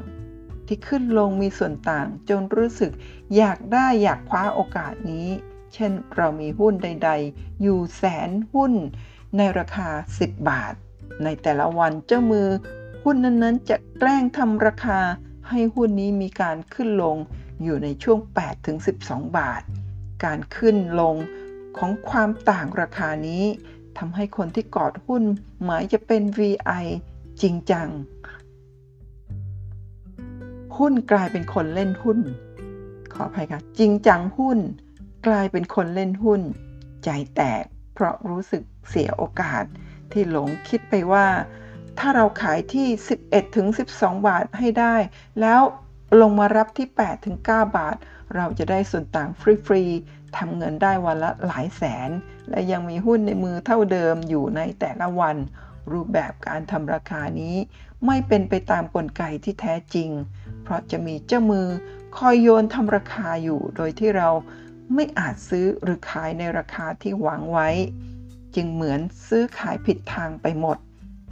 [0.67, 2.93] ที่ขึ้นลงมีส่วนต่างจนรู้สึก
[3.37, 5.29] อยากได้อยากคว้าโอกาสนี้
[5.75, 8.73] เช่นเรามีหุ้นใด ๆ อยู่แสนหุ้น
[9.37, 10.75] ในราคา 10 บาท
[11.25, 12.49] ในแต่ละวันเจ้ามือ
[13.05, 15.01] หุ้นนั้นๆ จะแกล้งทำราคา
[15.49, 17.17] ให้หุ้นนี้มีการขึ้นลง
[17.63, 18.19] อยู่ในช่วง
[18.79, 19.63] 8-12 บาท
[20.25, 21.15] การขึ้นลง
[21.79, 23.45] ของความต่างราคานี้
[23.99, 25.23] ทำให้คนที่กอดหุ้น
[25.65, 26.85] หมายจะเป็น VI
[27.43, 27.89] จริงจัง
[30.77, 32.19] หุ้นกลายเป็นคนเล่นหุ้น
[33.13, 34.59] ขออภัยค่ะจริงจังหุ้น
[35.27, 36.41] กลายเป็นคนเล่นหุ้น
[37.05, 39.65] ใจแตก เพราะรู้สึกเสียโอกาส
[40.13, 41.27] ที่หลงคิดไปว่า
[41.99, 42.87] ถ้าเราขายที่
[43.23, 44.97] 11ถึง12 บาทให้ได้
[45.41, 45.61] แล้ว
[46.21, 47.97] ลงมารับที่8ถึง9บาท
[48.37, 49.31] เราจะได้ส่วนต่าง
[49.67, 52.11] ฟรีๆทำเงินได้วันละหลายแสน
[52.51, 55.37] และยังมีหุ้นในมือเท่าเดิมอยู่ในแต่ละวัน
[55.93, 57.57] รูปแบบการทำราคานี้
[58.07, 60.11] ไม่เป็นไปตามกลไกที่แท้จริง
[60.63, 61.67] เพราะจะมีเจ้ามือ
[62.17, 64.29] คอยโยนทำราคาอยู่ โดยที่เรา
[64.95, 67.69] ไม่อาจซื้อหรือขายในราคาที่หวังไว้
[68.55, 70.79] จึงเหมือนซื้อขายผิดทางไปหมด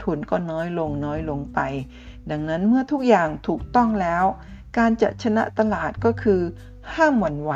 [0.03, 1.59] ทุนก็น้อยลงน้อยลงไป
[2.31, 4.23] ดังนั้นเมื่อทุกอย่างถูกต้องแล้ว
[4.77, 6.41] การจะชนะตลาดก็คือ
[6.93, 7.53] ห้ามหวั่นไหว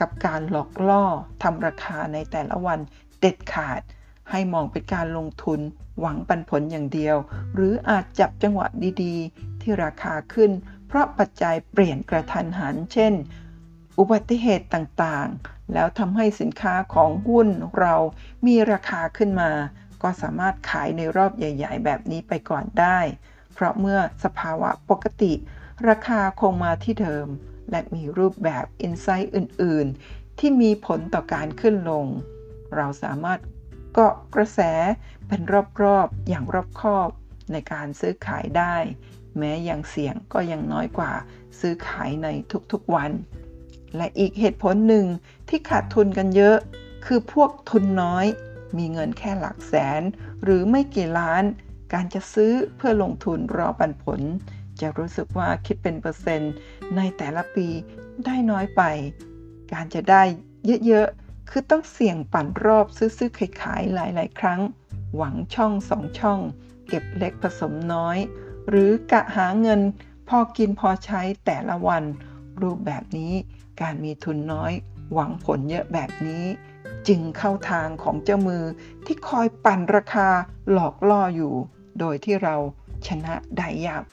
[0.00, 1.04] กับการหลอกล่อ
[1.42, 2.78] ทำราคาในแต่ละวัน
[3.20, 3.80] เด็ดขาด
[4.30, 5.60] ให้มองเป็นการลงทุน
[6.00, 7.16] หวังปันผลอย่างเดียว
[7.54, 8.66] หรืออาจจับจังหวะ
[9.02, 10.50] ดีๆ ที่ราคาขึ้น
[10.86, 13.12] เพราะปัจจัยเปลี่ยนกระทันหัน เช่น
[13.98, 17.94] อุบัติเหตุต่างๆ แล้วทำให้สินค้าของหุ้นเรา
[18.46, 19.50] มีราคาขึ้นมา
[20.02, 22.98] ก็สามารถขายในรอบใหญ่ ๆ แบบนี้ไปก่อนได้
[23.54, 25.32] เพราะเมื่อสภาวะปกติ
[25.88, 27.26] ราคาคงมาที่เดิม
[27.70, 32.06] และมีรูปแบบอินไซต์อื่น ๆ ที่มีผลต่อการขึ้นลง
[32.76, 33.40] เราสามารถ
[33.92, 34.60] เกาะกระแส
[35.28, 35.40] เป็น
[35.82, 37.08] รอบ ๆ อย่างรอบคอบ
[37.52, 38.76] ในการซื้อขายได้
[39.38, 41.12] แม้ยังเสี่ยงก็ยังน้อยกว่า
[41.60, 42.28] ซื้อขายใน
[42.72, 43.10] ทุก ๆ วัน
[43.96, 45.06] และอีกเหตุผลหนึ่ง
[45.48, 46.56] ที่ขาดทุนกันเยอะ
[47.06, 48.26] คือพวกทุนน้อย
[48.76, 50.02] มีเงินแค่หลักแสน
[50.42, 51.44] หรือไม่กี่ล้าน
[51.92, 54.20] การจะซื้อเพื่อลงทุนรอปันผล
[54.80, 56.52] จะรู้สึกว่าคิดเป็นเปอร์เซ็นต์
[56.96, 57.68] ในแต่ละปี
[58.24, 58.82] ได้น้อยไป
[59.72, 60.22] การจะได้
[60.86, 64.60] เยอะๆ คือต้องเสี่ยงปั่นรอบซื้อๆขายๆหลายๆ ครั้ง
[65.16, 66.40] หวังช่องสองช่อง
[66.88, 68.18] เก็บเล็กผสมน้อย
[68.68, 69.80] หรือกะหาเงิน
[70.28, 72.02] พอกินพอใช้แต่ละวัน
[72.62, 73.32] รูปแบบนี้
[73.80, 74.72] การมีทุนน้อย
[75.12, 76.44] หวังผลเยอะแบบนี้
[77.08, 78.64] จึงเข้าทางของเจ้ามือ
[79.04, 80.28] ที่คอยปั่นราคา
[80.72, 81.54] หลอกล่ออยู่
[82.00, 82.56] โดยที่เรา
[83.08, 84.04] ชนะได้ยาก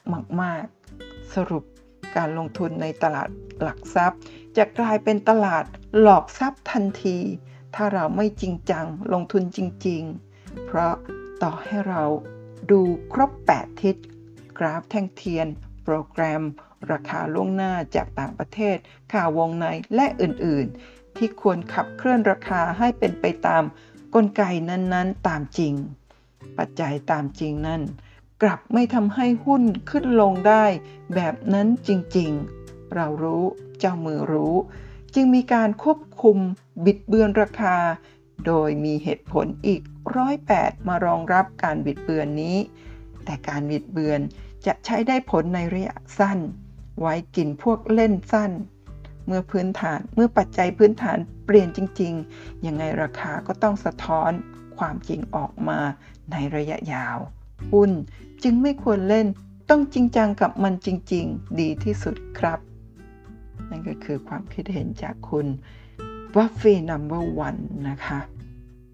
[0.41, 0.65] มาก
[0.99, 1.63] ๆ สรุป
[2.15, 3.29] การลงทุนในตลาด
[3.61, 4.19] หลักทรัพย์
[4.57, 5.65] จะกลายเป็นตลาด
[5.99, 7.17] หลอกทรัพย์ทันที
[7.75, 10.93] ถ้าเราไม่จริงจังลงทุนจริง ๆ เพราะ
[11.43, 12.03] ต่อให้เรา
[12.71, 12.81] ดู
[13.13, 13.95] ครบ 8 ทิศ
[14.57, 15.47] กราฟแท่งเทียน
[15.83, 16.43] โปรแกรม
[16.91, 18.77] ราคาล่วงหน้าจากต่างประเทศ
[19.13, 23.63] ข่าววงในและอื่น ๆ ที่ควรขับเคลื่อนราคาให้เป็นไปตาม
[24.15, 25.73] กลไกนั้น ๆ ตามจริง
[26.57, 27.81] ปัจจัยตามจริงนั่น
[28.43, 30.65] กลับไม่ทำให้หุ้นขึ้นลงได้
[31.15, 33.43] แบบนั้นจริงๆ เรารู้
[33.79, 34.55] เจ้ามือรู้
[35.15, 36.37] จึงมีการควบคุม
[36.85, 37.77] บิดเบือนราคา
[38.45, 39.81] โดยมีเหตุผลอีก
[40.17, 42.57] ร้อยแปดมารองรับการบิดเบือนนี้
[43.25, 44.19] แต่การบิดเบือน
[44.65, 46.39] จะใช้ได้ผลในระยะสั้น
[46.99, 48.51] ไว้กินพวกเล่นสั้น
[49.25, 54.31] เมื่อพื้นฐานเมื่อปัจจัยพื้นฐานเปลี่ยนจริง ๆ ยังไงราคาก็ต้องสะท้อน
[54.77, 55.79] ความจริงออกมา
[56.31, 57.17] ในระยะยาว
[57.71, 57.91] หุ้น
[58.43, 59.27] จึงไม่ควรเล่น
[59.69, 62.59] ต้องจริงจังกับมันจริง ๆ ดีที่สุดครับ
[63.69, 65.47] นั่นก็คือความคิดเห็นจากคุณ
[66.35, 67.55] บัฟฟี่ number one
[67.89, 68.19] นะคะ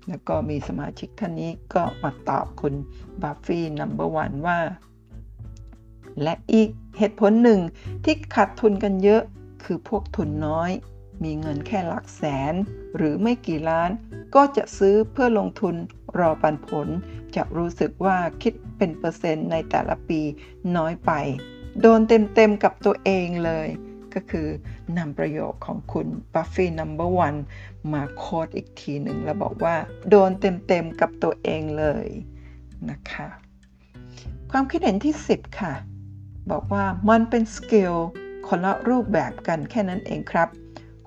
[0.08, 2.74] แล้วก็มีสมาชิกท่านนี้ก็มาตอบคุณ
[3.22, 4.60] บัฟฟี่ number one ว่า
[6.22, 7.60] และอีกเหตุผลหนึ่ง
[8.04, 9.22] ที่ขาดทุนกันเยอะ
[9.64, 10.72] คือพวกทุนน้อย
[11.24, 12.54] มีเงินแค่หลักแสน
[12.96, 13.90] หรือไม่กี่ล้าน
[14.36, 15.76] ก็จะซื้อเพื่อลงทุน
[16.20, 16.88] รอปันผล
[17.36, 20.22] จะรู้สึกว่าคิดเป็นเปอร์เซ็นต์ในแต่ละปี
[20.78, 21.12] น้อยไป
[21.82, 23.68] โดนเต็มๆกับตัวเองเลย
[24.14, 24.48] ก็คือ
[24.98, 27.36] นำประโยคของคุณบัฟฟี่ number one
[27.94, 29.76] มา quote อีกทีหนึ่งแล้วบอกว่า
[30.10, 32.08] โดนเต็มๆกับตัวเองเลย
[32.90, 33.28] นะคะ
[34.52, 35.74] ความคิดเห็นที่ 10 ค่ะ
[36.52, 37.94] บอกว่ามันเป็น skill
[38.48, 40.50] คนละรูปแบบกันแค่นั้นเองครับ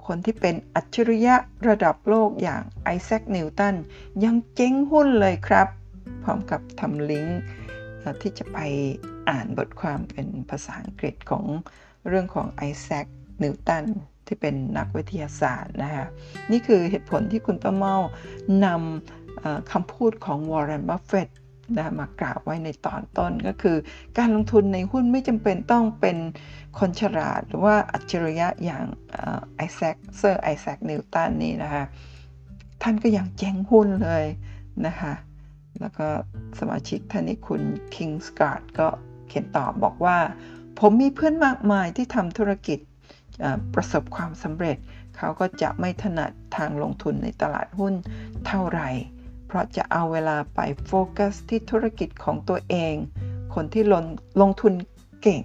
[0.07, 1.35] คนที่เป็นอัจฉริยะ
[1.69, 3.75] ระดับโลกอย่างไอแซค นิวตัน
[4.25, 5.69] ยังเจ๊งหุ้นเลยครับ
[6.23, 7.41] พร้อมกับทำลิงก์
[8.21, 8.59] ที่จะไป
[9.31, 11.45] อ่านบทความเป็นภาษาอังกฤษของ
[12.09, 13.07] เรื่องของไอแซค
[13.43, 13.85] นิวตัน
[14.27, 16.07] ที่เป็นนักวิทยาศาสตร์นะคะ
[16.51, 17.97] นี่คือเหตุผลที่คุณป้าเมา
[18.65, 21.29] นำคำพูดของวอร์เรน บัฟเฟต
[21.77, 23.77] นะมากล่าวไว้ในตอนต้นก็คือ
[24.19, 26.17] การลงทุนในหุ้นไม่จำเป็นต้องเป็น
[26.79, 28.85] คนฉลาดหรือว่าอัจฉริยะอย่าง
[29.57, 31.85] ไอแซคเซอร์ไอแซคนิวตันนี่นะคะ
[32.83, 34.25] ท่านก็ยังแจ้งหุ้นเลย
[34.87, 35.13] นะคะ
[35.81, 36.07] แล้วก็
[36.59, 37.63] สมาชิกท่านนี้คุณ
[37.95, 38.89] คิงสการ์ดก็
[39.29, 40.19] เขียนตอบบอกว่า
[40.81, 42.79] ผมมีเพื่อนมากมายที่ทำธุรกิจ
[43.75, 44.77] ประสบความสำเร็จ
[45.17, 47.95] เขาก็จะไม่ถนัดทางลงทุนในตลาดหุ้น
[48.47, 48.89] เท่าไหร่
[49.57, 52.95] ราะจะเอาเวลาไปโฟกัสที่ธุรกิจของตัวเอง
[53.55, 54.05] คนที่ลง
[54.41, 54.75] ลงทุน
[55.23, 55.43] เก่ง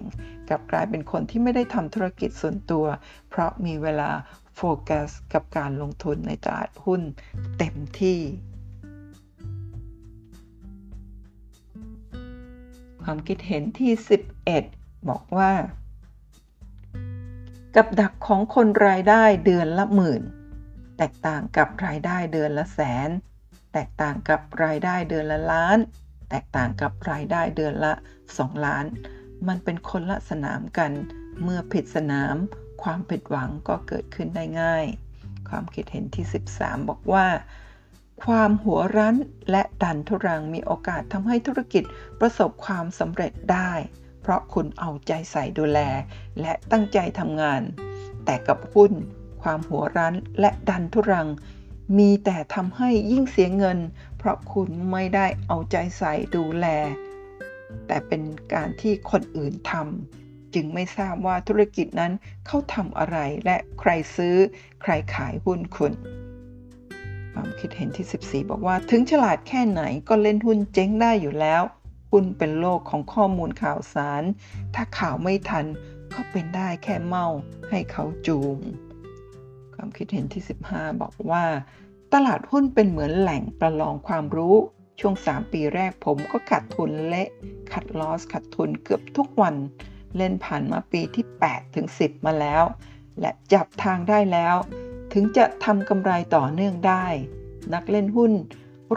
[0.50, 2.84] กับกลายเป็นคนที่ไม่ได้ทำธุรกิจส่วนตัว
[3.28, 4.10] เพราะมีเวลา
[4.56, 7.02] โฟกัสกับการลงทุนในตลาดหุ้น
[7.58, 8.20] เต็มที่
[13.02, 13.92] ความคิดเห็นที่
[14.50, 15.52] 11 บอกว่า
[17.74, 20.22] กับดักของคนรายได้เดือนละหมื่น
[20.96, 23.10] แตกต่างกับรายได้เดือนละแสน
[23.72, 25.78] แตกต่างกับรายได้เดือนละล้าน
[26.30, 27.92] แตกต่างกับรายได้เดือนละ
[28.28, 28.84] 2 ล้าน
[29.48, 30.92] มันเป็นคนละสนามกัน
[31.42, 32.34] เมื่อผิดสนาม
[32.82, 34.84] ความผิดหวังก็เกิดขึ้นได้ง่าย
[35.48, 36.24] ความคิดเห็นที่
[36.56, 37.26] 13 บอกว่า
[38.24, 39.16] ความหัวรั้น
[39.50, 41.84] และดันทุรังมีโอกาสทำให้ธุรกิจ
[42.20, 43.72] ประสบความสำเร็จได้
[44.22, 45.78] เพราะคุณเอาใจใส่ดูแล
[46.40, 47.62] และตั้งใจทำงาน
[48.24, 48.92] แต่กับหุ้น
[49.42, 51.28] ความหัวรั้นและดันทุรัง
[51.98, 53.78] มีแต่ทำให้ยิ่งเสียเงิน
[54.18, 56.66] เพราะคุณไม่ได้เอาใจใส่ดูแล
[57.86, 58.22] แต่เป็น
[58.54, 62.12] การที่คนอื่นทำจึงไม่ทราบว่าธุรกิจนั้น
[62.46, 64.36] เขาทำอะไรและใครซื้อ
[64.82, 65.92] ใครขายหุ้นคุณ
[67.32, 68.06] ความคิดเห็นที่
[68.42, 71.62] 14 บอกว่า ถึงฉลาดแค่ไหนก็เล่นหุ้นเจ๊งได้อยู่แล้ว
[72.12, 74.22] หุ้นเป็นโลกของข้อมูลข่าวสาร
[74.74, 75.66] ถ้าข่าวไม่ทัน
[76.14, 77.26] ก็เป็นได้แค่เมา
[77.70, 78.56] ให้เขาจูง
[79.84, 81.44] ความคิดเห็นที่ 15 บอกว่า
[82.14, 84.56] ตลาดหุ้นเป็นเหมือนแหล่งประลองความรู้
[85.00, 87.28] ช่วง 3 ปีแรกผมก็ขาดทุนเละ
[87.72, 89.54] ขัดลอสขาดทุนเกือบทุกวัน
[90.16, 92.62] เล่นผ่านมาปีที่ 8 ถึง 10 มาแล้ว
[93.20, 94.54] และจับทางได้แล้ว
[95.12, 97.06] ถึงจะทำกำไรต่อเนื่องได้
[97.74, 98.32] นักเล่นหุ้น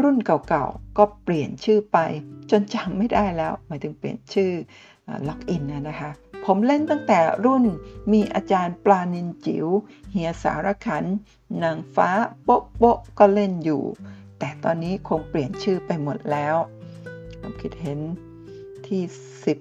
[0.02, 1.98] รุ่นเก่าๆ ก็เปลี่ยนชื่อไป
[2.52, 4.52] จนจำไม่ได้แล้ว หมายถึงเปลี่ยนชื่อ
[5.28, 6.12] ล็อกอินนะคะ
[6.46, 7.64] ผมเล่นตั้งแต่รุ่น
[8.12, 9.68] มีอาจารย์ปลานินจิว๋ว
[10.12, 11.06] เฮียสารขัน
[11.64, 12.10] นางฟ้า
[12.44, 13.84] โป๊ะโป๊ะก็เล่นอยู่
[14.40, 16.56] แต่ตอนนี้คงเปลี่ยนชื่อไปหมดแล้ว
[17.40, 18.00] ความคิดเห็น
[18.88, 19.04] ที่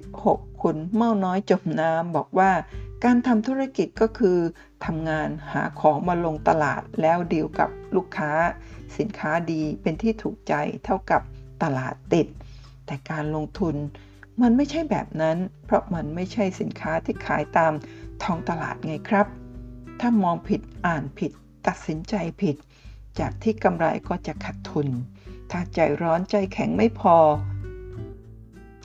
[0.02, 2.50] 16 คุณเม่าน้อยจมน้ำบอกว่า
[3.04, 4.38] การทำธุรกิจก็คือ
[4.84, 8.32] ทำงานหาของมาลงตลาดแล้วดีลกับลูกค้า
[8.98, 11.22] สินค้าดีเป็นที่ถูกใจเท่ากับ
[11.62, 12.26] ตลาดติด
[12.86, 13.74] แต่การลงทุน
[14.42, 17.72] มันไม่ใช่แบบนั้น เพราะมันไม่ใช่สินค้าที่ขายตาม
[18.22, 19.26] ท้องตลาดไงครับ
[20.00, 21.32] ถ้ามองผิดอ่านผิด
[21.66, 22.56] ตัดสินใจผิด
[23.18, 24.88] จากที่กำไรก็จะขาดทุน
[25.50, 27.16] ถ้าใจร้อนใจแข็งไม่พอ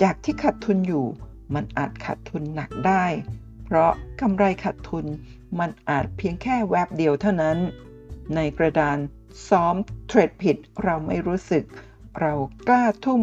[0.01, 1.05] จากที่ขาดทุนอยู่
[1.53, 3.05] มันอาจขาดทุนหนักได้
[3.65, 5.05] เพราะกำไรขาดทุน
[5.59, 7.57] มันอาจเพียงแค่แวบเดียวเท่านั้น
[8.35, 8.97] ในกระดาน
[9.49, 9.75] ซ้อม
[10.07, 11.63] เทรดผิดเราไม่รู้สึก
[12.19, 12.33] เรา
[12.67, 13.21] กล้าทุ่ม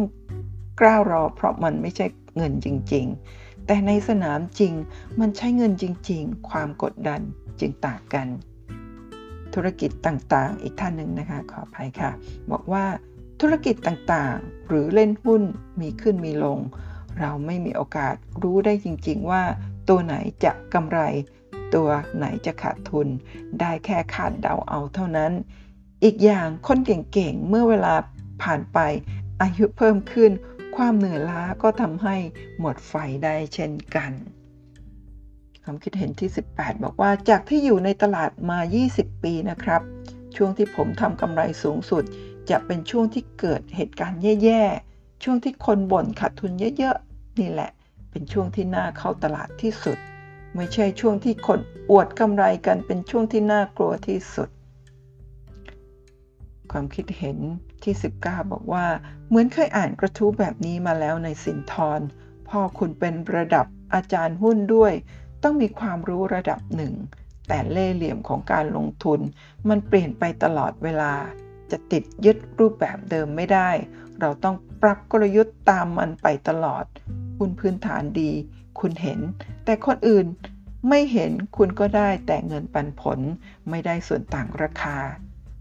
[0.79, 2.05] กล้ารอเพราะมันไม่ใช่
[2.37, 3.05] เงินจริง
[3.37, 4.73] ๆ แต่ในสนามจริง
[5.19, 7.21] มันใช้เงินจริง ๆ ความกดดัน
[7.59, 8.27] จึงต่างกัน
[9.53, 12.11] ธุรกิจต่างๆ อีกท่านหนึ่งนะคะขออภัยค่ะ
[12.51, 12.85] บอกว่า
[13.41, 15.41] ธุรกิจต่างๆ หรือเล่นหุ้น
[15.81, 16.59] มีขึ้นมีลง
[17.19, 19.43] เราไม่มีโอกาสรู้ได้จริง ๆ ว่า
[19.89, 20.99] ตัวไหนจะกำไร
[21.75, 23.07] ตัวไหนจะขาดทุน
[23.59, 25.31] ได้แค่คาดเดาเอาเท่านั้น
[26.03, 27.93] อีกอย่างคนเก่งๆ เมื่อเวลา
[28.43, 28.79] ผ่านไป
[29.41, 30.31] อายุเพิ่มขึ้น
[30.77, 32.15] ความเหนื่อยล้าก็ทำให้
[32.59, 34.11] หมดไฟได้เช่นกัน
[35.63, 38.59] ความคิดเห็นที่ 18 บอกว่าจากที่อยู่ในตลาดมา
[38.91, 39.81] 20 ปีนะครับ
[40.35, 42.03] ช่วงที่ผมทำกำไรสูงสุด
[42.49, 47.71] จะเป็นช่วงที่เกิดเหตุการณ์แย่ๆ ช่วงที่คนบ่นขาดทุนเยอะๆ นี่แหละ
[48.11, 49.97] เป็นช่วงที่น่าเข้าตลาดที่สุด
[50.55, 51.59] ไม่ใช่ช่วงที่คน
[51.89, 54.49] อวดกำไรกันเป็นช่วงที่น่ากลัวที่สุด
[56.71, 57.37] ความคิดเห็น
[57.83, 58.85] ที่ 19 บอกว่า
[59.27, 62.01] เหมือนเคยอ่านกระทู้แบบนี้มาแล้วในสินทร
[62.49, 64.93] พ่อคุณเป็นระดับอาจารย์หุ้นด้วย
[65.43, 66.93] ต้องมีความรู้ระดับหนึ่ง
[67.47, 69.19] แต่เล่เหลี่ยมของการลงทุน
[69.69, 71.13] มันเปลี่ยนไปตลอดเวลา
[71.71, 73.69] จะติดยึดรูปแบบเดิมไม่ได้
[74.19, 76.85] เราต้องปรับกลยุทธ์ตามมันไปตลอด
[77.37, 78.31] คุณพื้นฐานดี
[78.79, 79.19] คุณเห็น
[79.65, 80.27] แต่คนอื่น
[80.89, 83.19] ไม่เห็นคุณก็ได้แต่เงินปันผล
[83.69, 84.97] ไม่ได้ส่วนต่างราคา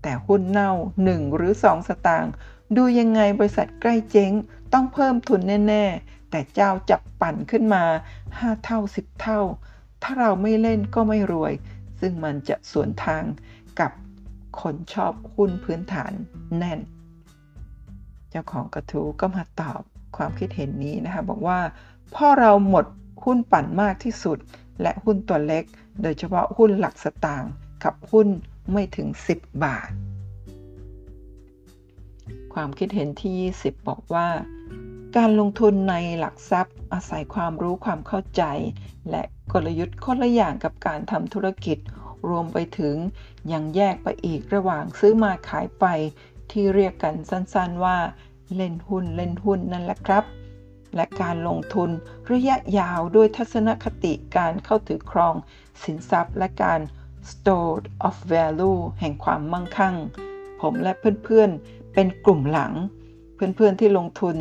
[0.03, 0.73] แต่หุ้นเน่า
[1.05, 2.33] 1 หรือ 2 สตางค์
[2.77, 4.33] ดูยังไงบริษัทใกล้เจ๊ง
[4.73, 7.85] ต้องเพิ่มทุนแน่ ๆ แต่เจ้าจับปั่นขึ้นมา
[8.25, 9.41] 5 เท่า 10 เท่า
[10.03, 11.53] ถ้าเราไม่เล่นก็ไม่รวย
[12.01, 13.23] ซึ่งมันจะสวนทาง
[13.81, 13.93] กับ
[14.61, 16.13] คนชอบหุ้นพื้นฐาน
[16.59, 16.81] แน่น
[18.31, 19.81] เจ้าของกระทู้ก็มาตอบ
[20.17, 21.61] ความคิดเห็นนี้นะคะ บอกว่า
[22.15, 22.87] พ่อเราหมด
[23.25, 24.39] หุ้นปั่นมากที่สุด
[24.83, 25.65] และหุ้นตัวเล็ก
[26.03, 27.51] โดยเฉพาะหุ้นหลักสตางค์
[27.85, 28.29] กับหุ้น
[28.73, 29.91] ไม่ถึง 10 บาท
[32.55, 34.29] ความคิดเห็นที่ 20 บอกว่า
[35.17, 38.43] การลงทุนในหลักทรัพย์ อาศัยความรู้ความเข้าใจ
[39.11, 41.79] และกลยุทธ์คนละอย่างกับการทำธุรกิจ
[42.29, 42.97] รวมไปถึง
[43.53, 45.85] ยังแยกไปอีกระหว่างซื้อมาขายไป
[46.51, 47.99] ที่เรียกกันสั้นๆว่า
[48.57, 50.25] เล่นหุ้นเล่นหุ้นนั่นแหละครับ
[50.95, 51.91] และการลงทุน
[52.33, 55.35] ระยะยาวด้วยทัศนคติการเข้าถือครอง
[55.83, 56.81] สินทรัพย์และการ
[57.31, 59.97] store of value แห่งความมั่งคั่ง
[60.61, 60.93] ผมและ
[61.25, 62.73] เพื่อนๆ เป็นกลุ่มหลัง
[63.35, 64.37] เพื่อนๆที่ลงทุน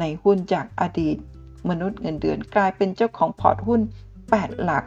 [0.00, 1.16] ในหุ้นจากอดีต
[1.68, 3.80] มนุษย์เงินเดือนกลายเป็นเจ้าของพอร์ตหุ้น
[4.22, 4.84] 8 หลัก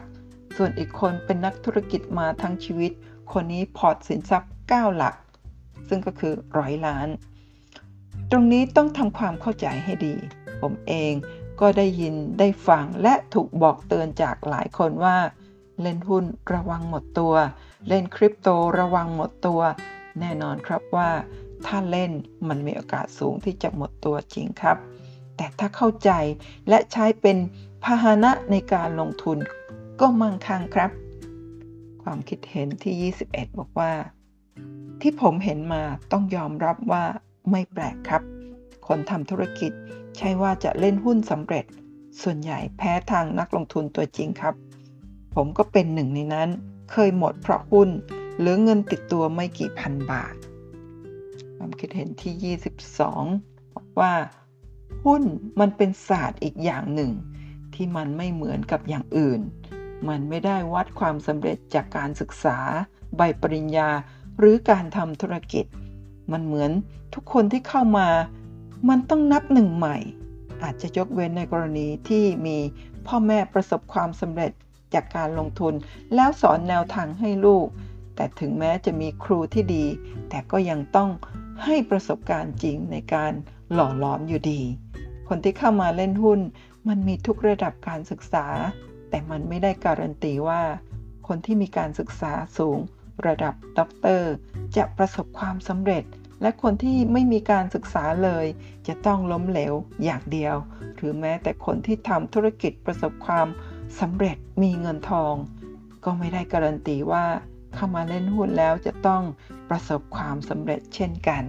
[0.56, 2.92] ส่วนอีกคนเป็นนักธุรกิจมาทั้งชีวิต
[3.32, 5.14] คนนี้พอร์ตสินทรัพย์ 9 หลัก
[5.88, 7.08] ซึ่งก็คือร้อยล้าน
[8.30, 10.14] ตรงนี้ต้องทำความเข้าใจให้ดี
[10.60, 11.12] ผมเอง
[11.60, 15.16] ก็ได้ยินได้ฟังและถูกบอกเตือนจากหลายคนว่า
[15.80, 17.34] เล่นหุ้นระวังหมดตัว
[17.88, 18.48] เล่นคริปโต
[18.80, 19.60] ระวังหมดตัว
[20.20, 21.10] แน่นอนครับว่า
[21.66, 22.12] ถ้าเล่น
[22.48, 24.76] มันมีโอกาสสูงที่จะหมดตัวจริงครับ
[25.36, 26.10] แต่ถ้าเข้าใจ
[26.68, 27.36] และใช้เป็น
[27.84, 29.38] พาหนะในการลงทุน
[30.00, 30.90] ก็มั่งคั่งครับ
[32.02, 33.92] ความคิดเห็นที่ 21 บอกว่า
[35.00, 35.82] ที่ผมเห็นมา
[36.12, 37.04] ต้องยอมรับว่า
[37.50, 38.22] ไม่แปลกครับ
[38.86, 39.72] คนทำธุรกิจ
[40.16, 41.64] ใช่ว่าจะเล่นหุ้นสำเร็จ
[42.22, 44.54] ส่วนใหญ่แพ้ทางนักลงทุนตัวจริงครับ
[45.34, 46.48] ผมก็เป็นหนึ่งในนั้น
[46.92, 47.88] เคยหมดเพราะหุ้น
[48.40, 50.34] หลือเงินติดตัวไม่กี่พันบาท
[51.56, 54.14] ความคิดเห็นที่ 22 บอกว่า
[55.04, 55.22] หุ้น
[55.60, 57.12] มันเป็นศาสตร์อีกอย่างหนึ่ง
[57.74, 59.40] ที่มันไม่เหมือนกับอย่างอื่น
[60.08, 62.58] มันไม่ได้วัดความสำเร็จจากการศึกษา
[63.16, 63.90] ใบปริญญา
[64.38, 65.64] หรือการทำธุรกิจ
[66.32, 66.70] มันเหมือน
[67.14, 68.08] ทุกคนที่เข้ามา
[68.88, 69.96] มันต้องนับหนึ่งใหม่
[70.62, 72.58] อาจจะยกเว้นในกรณีที่มี
[73.06, 74.52] พ่อแม่ประสบความสำเร็จ
[74.94, 75.74] จากการลงทุน
[76.14, 77.66] แล้วสอนแนวทางให้ลูก
[78.16, 79.86] แต่ถึงแม้จะมีครูที่ดี
[80.28, 81.10] แต่ก็ยังต้อง
[81.64, 83.32] ให้ประสบการณ์จริงในการ
[83.72, 84.60] หล่อหลอมอยู่ดี
[85.28, 86.40] คนที่เข้ามาเล่นหุ้น
[86.88, 88.46] มันมีทุกระดับการศึกษา
[89.10, 90.62] แต่มันไม่ได้การันตีว่า
[91.26, 92.78] คนที่มีการศึกษาสูง
[93.26, 94.32] ระดับด็อกเตอร์
[94.76, 96.04] จะประสบความสำเร็จ
[96.42, 98.46] และคนที่ไม่มีการศึกษาเลย
[98.86, 99.74] จะต้องล้มเหลว
[100.04, 100.56] อย่างเดียว
[100.96, 103.46] หรือแม้แต่คนที่ทำธุรกิจประสบความ
[104.00, 105.34] สำเร็จมีเงินทอง
[106.04, 107.24] ก็ไม่ได้การันตีว่า
[107.74, 109.22] เข้ามาเล่นหุ้นแล้วจะต้อง
[109.68, 111.44] ประสบความสำเร็จเช่นกัน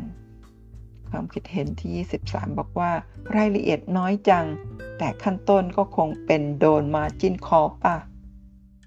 [1.10, 2.92] ความคิดเห็นที่ 23 บอกว่า
[3.36, 4.46] รายละเอียดน้อยจัง
[4.98, 7.96] แต่ขั้นต้นก็คงเป็นโดน margin call ป่ะ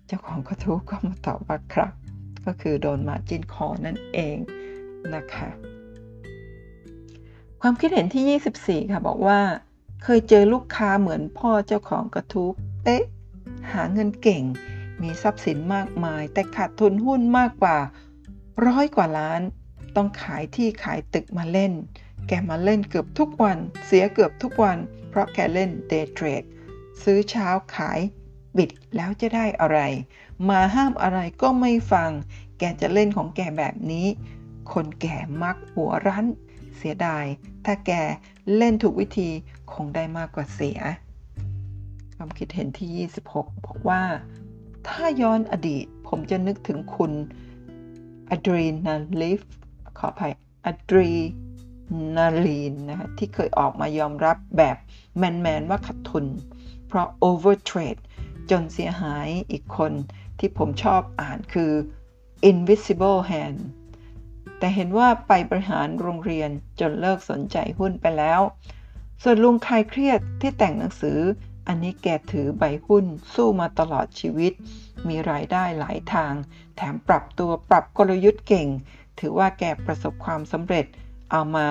[0.06, 1.92] เจ้าของกระทู้ก็มาตอบว่าครับ
[2.46, 4.36] ก็คือโดน margin call นั่นเอง
[5.14, 5.48] นะคะ
[7.60, 9.40] ความคิดเห็นที่ 24 ค่ะบอกว่า
[10.02, 12.48] เคยเจอลูกค้าเหมือนพ่อเจ้าของกระทู้
[12.82, 13.04] เป๊ะ
[13.72, 14.42] หาเงินเก่ง
[15.02, 17.78] มีทรัพย์สินมากมาย แต่ขาดทุนหุ้นมากกว่า
[18.66, 19.40] ร้อยกว่าล้าน
[19.96, 21.72] ต้องขายที่ขายตึกมาเล่น
[22.28, 24.78] แกมาเล่นเกือบทุกวัน เสียเกือบทุกวัน
[25.08, 26.42] เพราะแกเล่นเดย์เทรด
[27.02, 28.00] ซื้อเช้าขาย
[28.56, 29.80] บิดแล้วจะได้อะไร
[30.48, 32.10] มาห้ามอะไรก็ไม่ฟัง
[32.58, 34.06] แกจะเล่นของแกแบบนี้
[34.72, 36.26] คนแก่มักหัวรั้น
[36.76, 37.24] เสียดาย
[37.64, 37.92] ถ้าแก
[38.56, 39.30] เล่นถูกวิธี
[39.72, 40.78] คงได้มากกว่าเสีย
[42.16, 44.02] ความคิดเห็นที่ 26 บอกว่า
[44.88, 47.12] ถ้าย้อนอดีต ผมจะนึกถึงคุณ
[48.30, 49.40] อะดรีนาลิฟ
[49.98, 50.32] ขออภัย
[50.66, 51.10] อะดรี
[52.16, 54.76] นาลีนนะคะที่เคยออกมายอมรับแบบ
[55.16, 56.26] แมน ๆ ว่าขาดทุน
[56.88, 58.00] เพราะ overtrade
[58.50, 59.92] จนเสียหายอีกคน
[60.38, 61.72] ที่ผมชอบอ่านคือ
[62.50, 63.60] invisible hand
[64.58, 66.50] แต่เห็นว่าไปบริหารโรงเรียน
[66.80, 68.40] จนเลิกสนใจหุ้นไปแล้ว
[69.22, 71.18] ส่วนลุงคลายเครียดที่แต่งหนังสือ
[71.66, 74.52] อันนี้แกถือใบหุ้นสู้มาตลอดชีวิต
[75.08, 76.32] มีรายได้หลายทาง
[76.76, 78.68] แถมปรับตัวปรับกลยุทธ์เก่ง
[79.18, 80.86] ถือว่าแกประสบความสำเร็จ
[81.30, 81.68] เอามา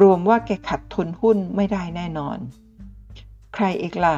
[0.00, 2.38] รวมว่าแกขัดทุนหุ้นไม่ได้แน่นอน
[3.54, 4.16] ใครอีกล่ะ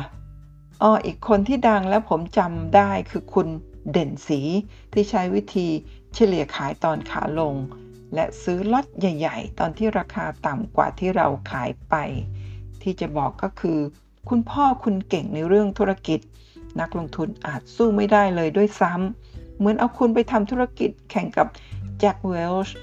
[0.82, 3.48] อ้ออีกคนที่ดังแล้วผมจำได้คือคุณ
[3.92, 4.40] เด่นสี
[4.92, 5.68] ที่ใช้วิธี
[6.14, 7.54] เฉลี่ยขายตอนขาลง
[8.14, 11.94] และซื้อล็อตใหญ่ ๆ ตอนที่ราคาต่ำกว่าที่เราขายไป
[12.82, 13.78] ที่จะบอกก็คือ
[14.28, 16.20] คุณพ่อคุณเก่งในเรื่องธุรกิจ
[16.80, 21.46] นักลงทุนอาจสู้ไม่ได้เลยด้วยซ้ำเหมือนเอาคุณไปทำธุรกิจแข่งกับ
[22.00, 22.74] แจ็คเวลช์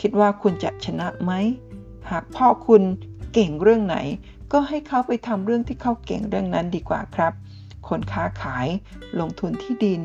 [0.00, 1.32] คิดว่าคุณจะชนะไหม
[2.10, 2.82] หากพ่อคุณ
[3.32, 3.96] เก่งเรื่องไหน
[4.52, 7.32] ก็ให้เขาไปทำเรื่องที่เขาเก่งเรื่องนั้นดีกว่าครับ
[7.88, 8.66] คนค้าขาย
[9.20, 10.00] ลงทุนที่ดิน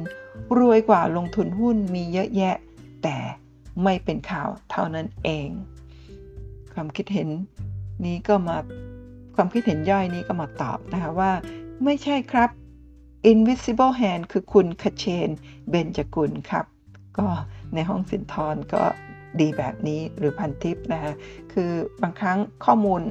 [0.58, 2.56] รวยกว่าลงทุนหุ้นมีเยอะแยะ
[3.04, 3.18] แต่
[3.84, 5.50] ไม่เป็นข่าวเท่านั้นเอง
[6.74, 7.30] ความคิดเห็น
[8.06, 8.58] นี้ก็มา
[9.38, 11.32] ความคิดเห็นย่อยนี้ก็มาตอบนะคะว่า
[11.84, 12.50] ไม่ใช่ครับ
[13.32, 15.30] invisible hand คือคุณคเชน
[15.70, 16.66] เบนจกุลครับ
[17.18, 17.28] ก็
[17.74, 18.84] ในห้องสินทรก็
[19.40, 21.14] ดีแบบนี้หรือพันทิปนะคะ
[21.54, 21.72] คือ
[22.02, 23.02] บางครั้งข้อมูล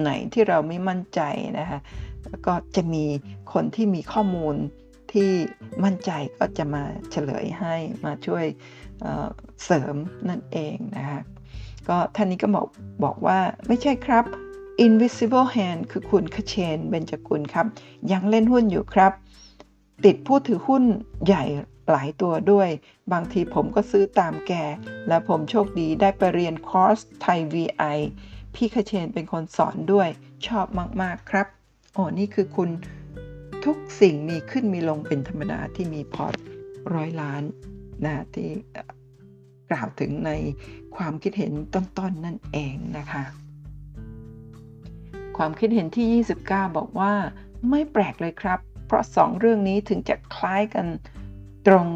[0.00, 1.20] ไหนที่เราไม่มั่นใจ
[1.58, 1.78] นะคะ
[2.46, 3.04] ก็จะมี
[3.52, 4.54] คนที่มีข้อมูล
[5.12, 5.30] ที่
[5.84, 8.44] มั่นใจก็จะมาเฉลยให้มาช่วย
[9.64, 9.94] เสริม
[10.28, 11.20] นั่นเองนะคะ
[11.88, 12.66] ก็ท่านนี้ก็บอก
[13.04, 14.24] บอกว่าไม่ใช่ครับ
[14.86, 17.66] Invisible Hand คือคุณคเชนเบญจกุลครับ
[18.12, 19.12] ยังเล่นหุ้นอยู่ครับ
[20.04, 20.82] ติดผู้ถือหุ้น
[21.26, 21.44] ใหญ่
[21.90, 22.68] หลายตัวด้วย
[23.12, 24.52] บางทีผมก็ซื้อตามแก
[25.08, 27.98] และผมโชคดีได้ไปเรียนคอร์สไทย VI
[28.54, 30.08] พี่คเชนเป็นคนสอนด้วย
[30.46, 30.66] ชอบ
[31.02, 31.46] มาก ๆ ครับ
[31.92, 32.70] โอ้นี่คือคุณ
[33.64, 36.34] ทุกสิ่งมีขึ้นมีลงเป็นธรรมดาที่มีพอร์ต
[36.94, 37.42] ร้อยล้าน
[38.04, 38.50] นะที่
[39.70, 40.30] กล่าวถึงใน
[40.96, 43.24] ความคิดเห็นต้นๆนนั่นเองนะคะ
[45.36, 47.12] ความคิดเห็นที่ 29 บอกว่า
[47.70, 50.86] ไม่แปลกเลยครับ เพราะ 2 เรื่องนี้ถึงจะคล้ายกัน
[51.66, 51.86] ตรง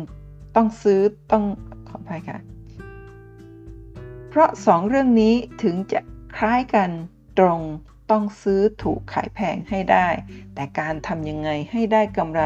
[0.57, 1.01] ต้องซื้อ
[1.33, 1.45] ต้อง
[1.89, 2.39] ขออภัยค่ะ
[4.29, 6.01] เพราะ 2 เรื่องนี้ถึงจะ
[6.37, 6.91] คล้ายกัน
[7.39, 7.61] ตรง
[8.11, 10.09] ต้องซื้อถูกขายแพงให้ได้
[10.55, 12.43] แต่การทำยังไงให้ได้กำไร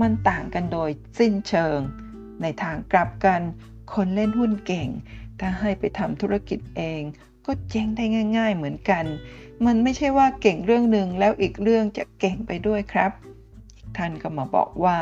[0.00, 1.78] มันต่างกันโดยสิ้นเชิง
[2.42, 3.40] ในทางกลับกัน
[3.94, 4.88] คนเล่นหุ้นเก่ง
[5.40, 7.02] ถ้าให้ไปทำธุรกิจเอง
[7.46, 8.04] ก็เจ๊งได้
[8.38, 9.04] ง่าย ๆ เหมือนกัน
[9.66, 13.10] มันไม่ใช่ว่าเก่งเรื่องหนึ่งแล้วอีกเรื่องจะเก่งไปด้วยครับ
[13.96, 14.96] ท่านก็มาบอกว่า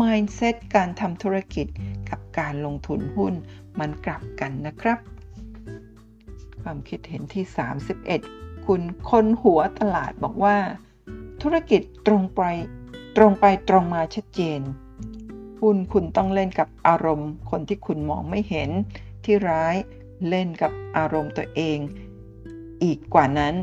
[0.00, 1.66] mindset การทำธุรกิจ
[2.08, 3.34] กับการลงทุนหุ้น
[3.78, 4.98] มันกลับกันนะครับ
[6.62, 7.44] ความคิดเห็นที่
[8.06, 10.56] 31 คุณคนหัวตลาดบอกว่า
[11.42, 12.42] ธุรกิจตรงไป
[13.16, 14.60] ตรงไปตรงมาชัดเจน
[15.60, 18.70] หุ้นคุณต้องเล่นกับอารมณ์ คนที่คุณมองไม่เห็น
[19.24, 19.74] ที่ร้าย
[20.28, 21.78] เล่นกับอารมณ์ตัวเอง
[22.82, 23.54] อีกกว่านั้น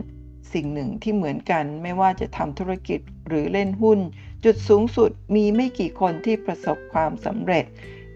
[0.55, 3.99] สิ่งหนึ่งที่เหมือนกัน ไม่ว่าจะทำธุรกิจหรือเล่นหุ้น
[4.43, 7.65] จุดสูงสุดมีไม่กี่คนที่ประสบความสำเร็จ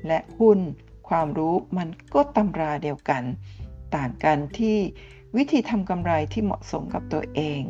[0.08, 0.60] และหุ้น
[1.10, 3.24] ความรู้มันก็ตำราเดียวกัน
[3.96, 4.78] ต่างกันที่
[5.36, 7.62] วิธีทำกำไรที่เหมาะสมกับตัวเอง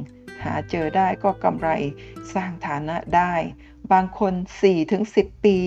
[0.44, 1.70] หาเจอได้ก็กำไร
[2.34, 3.34] สร้างฐานะได้
[3.92, 4.34] บางคน
[4.90, 5.58] 4-10 ปี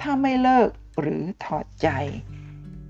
[0.00, 0.68] ถ้าไม่เลิก
[1.00, 1.88] หรือถอดใจ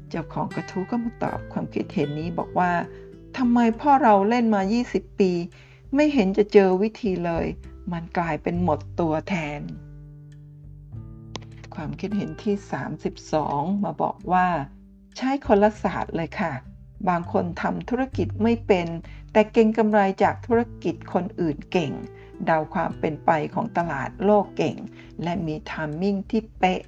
[0.08, 2.72] เจ้าของกระทู้ก็มาตอบความคิดเห็นนี้บอกว่า
[3.38, 5.32] ทำไมพ่อเราเล่นมา 20 ปี
[5.94, 7.46] ไม่เห็นจะเจอวิธีเลย
[7.92, 9.60] มันกลายเป็นหมดตัวแทน
[11.74, 12.54] ความคิดเห็นที่
[13.20, 14.46] 32 มาบอกว่า
[15.16, 16.52] ใช้คนละศาสตร์เลยค่ะ
[17.08, 18.86] บางคนทำธุรกิจไม่เป็น
[19.32, 21.92] แต่เก่งกำไรจากธุรกิจคนอื่นเก่ง
[22.44, 24.76] เดาความเป็นไปของตลาดโลกเก่ง
[25.22, 26.80] และมีทามมิ่งที่เป๊ะ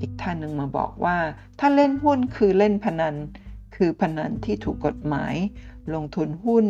[0.00, 1.18] อีกท่านหนึ่งมาบอกว่า
[1.58, 3.14] ถ้าเล่นหุ้นคือเล่นพนัน
[3.76, 5.34] คือพนันที่ถูกกฎหมาย
[5.94, 6.66] ลงทุนหุ้น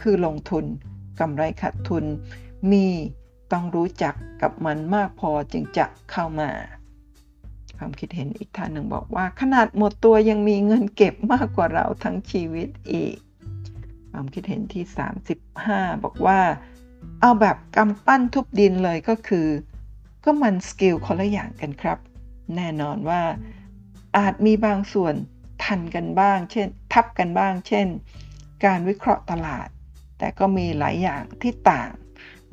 [0.00, 0.64] คือลงทุน
[1.20, 2.04] กำไรขาดทุน
[2.70, 2.86] มี
[3.52, 6.50] ต้องรู้จักกับมันมากพอจึงจะเข้ามา
[7.76, 13.16] ความคิดเห็นอีกท่านหนึ่งบอกว่า ขนาดหมดตัวยังมีเงินเก็บมากกว่าเราทั้งชีวิตอีก
[14.10, 14.84] ความคิดเห็นที่
[15.44, 16.40] 35 บอกว่า
[17.20, 19.46] เอาแบบกำปั้นทุบดินเลยก็คือ
[20.24, 21.98] ก็มันสกิลคนละอย่างกันครับ
[22.56, 23.22] แน่นอนว่า
[24.16, 25.14] อาจมีบางส่วน
[25.62, 27.86] ทันกันบ้าง เช่น ทับกันบ้าง เช่น
[28.64, 29.68] การวิเคราะห์ตลาด
[30.18, 31.90] แต่ก็มีหลายอย่างที่ต่าง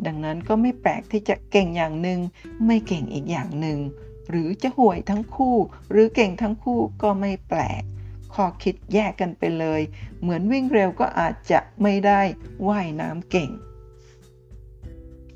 [0.05, 2.19] ดังนั้นก็ไม่แปลกที่จะเก่งอย่างหนึ่ง
[2.65, 3.79] ไม่เก่งอีกอย่างหนึ่ง
[4.29, 5.57] หรือจะห่วยทั้งคู่
[5.91, 7.83] หรือเก่งทั้งคู่ก็ไม่แปลก
[8.33, 9.81] ข้อคิดแยกกันไปเลย
[10.21, 12.21] เหมือนวิ่งเร็วก็อาจจะไม่ได้
[12.67, 13.49] ว่ายน้ำเก่ง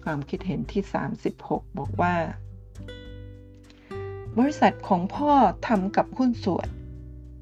[0.04, 0.84] ความคิดเห็นที่
[1.32, 2.16] 36 บอกว่า
[4.38, 5.34] บริษัทของพ่อ
[5.68, 6.68] ทำกับหุ้นส่วน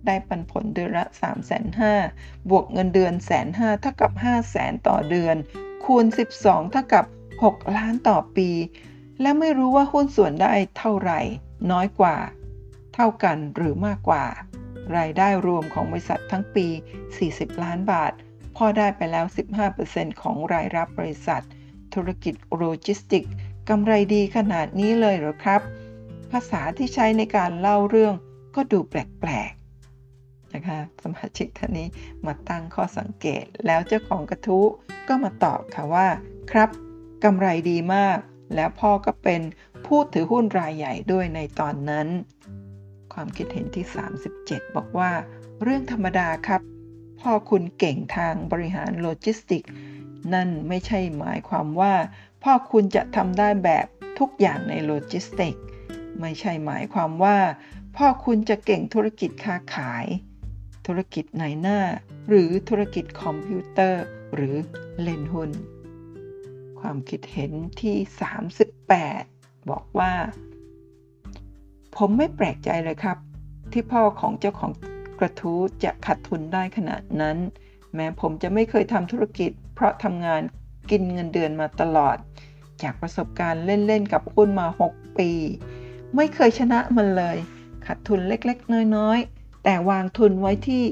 [0.05, 5.35] ได้ปันผลเดือนละ3 5 0 0 0บวกเงินเดือนแสนห้าเท่ากับ 5 0 0แสนต่อเดือน
[5.85, 6.05] คูณ
[6.39, 7.05] 12 เท่ากับ
[7.39, 8.49] 6 ล้านต่อปี
[9.21, 11.19] และไม่รู้ว่าหุ้นส่วนได้เท่าไหร่
[11.71, 12.17] น้อยกว่า
[12.93, 14.25] เท่ากันหรือมากกว่า
[14.97, 16.67] รายได้รวมของบริษัททั้งปี
[17.15, 18.11] 40 ล้านบาท
[18.55, 19.25] พ่อได้ไปแล้ว
[19.73, 21.43] 15%ของรายรับบริษัท
[21.93, 23.23] ธุรกิจโลจิสติก
[23.69, 25.61] กำไรดีขนาดนี้เลยหรอครับ
[26.31, 28.13] ภาษาที่ใช้ในการเล่าเรื่อง
[28.55, 29.51] ก็ดูแปลก
[30.53, 31.87] นะคะสมาชิกท่านนี้
[32.25, 34.65] มาตั้งข้อสังเกต แล้วเจ้าของกระทู้
[35.07, 36.07] ก็มาตอบค่ะว่า
[36.51, 36.69] ครับ
[37.23, 38.17] กำไรดีมาก
[38.55, 39.41] แล้วพ่อก็เป็น
[39.85, 42.07] ผู้ถือหุ้นรายใหญ่ด้วยในตอนนั้น
[43.13, 43.85] ความคิดเห็นที่
[44.31, 45.11] 37 บอกว่า
[45.63, 46.61] เรื่องธรรมดาครับ
[47.21, 49.63] พ่อคุณเก่งทางบริหารโลจิสติก
[50.33, 51.93] นั่นไม่ใช่หมายความว่า
[52.43, 53.85] พ่อคุณจะทำได้แบบ
[54.19, 55.55] ทุกอย่างในโลจิสติก
[56.21, 57.37] ไม่ใช่หมายความว่า
[57.97, 60.05] พ่อคุณจะเก่งธุรกิจค้าขาย
[60.87, 61.79] ธุรกิจนายหน้า
[62.27, 64.03] หรือธุรกิจคอมพิวเตอร์
[64.35, 64.55] หรือ
[65.01, 65.49] เล่นหุ้น
[66.79, 67.95] ความคิดเห็นที่
[69.03, 70.13] 38 บอกว่า
[71.95, 73.17] ผมไม่แปลกใจเลยครับ
[73.71, 74.71] ที่พ่อของเจ้าของ
[75.19, 77.37] กระทู้จะขาดทุนได้ขนาดนั้น
[77.95, 80.41] แม้ผมจะไม่เคยทำธุรกิจ เพราะทำงาน
[80.89, 82.17] กินเงินเดือนมาตลอด
[82.81, 85.31] จากประสบการณ์เล่น ๆ กับหุ้นมา 6 ปี
[86.15, 87.37] ไม่เคยชนะมันเลย
[87.85, 89.32] ขาดทุนเล็ก ๆ น้อย ๆ
[89.63, 90.83] แต่วางทุนไว้ที่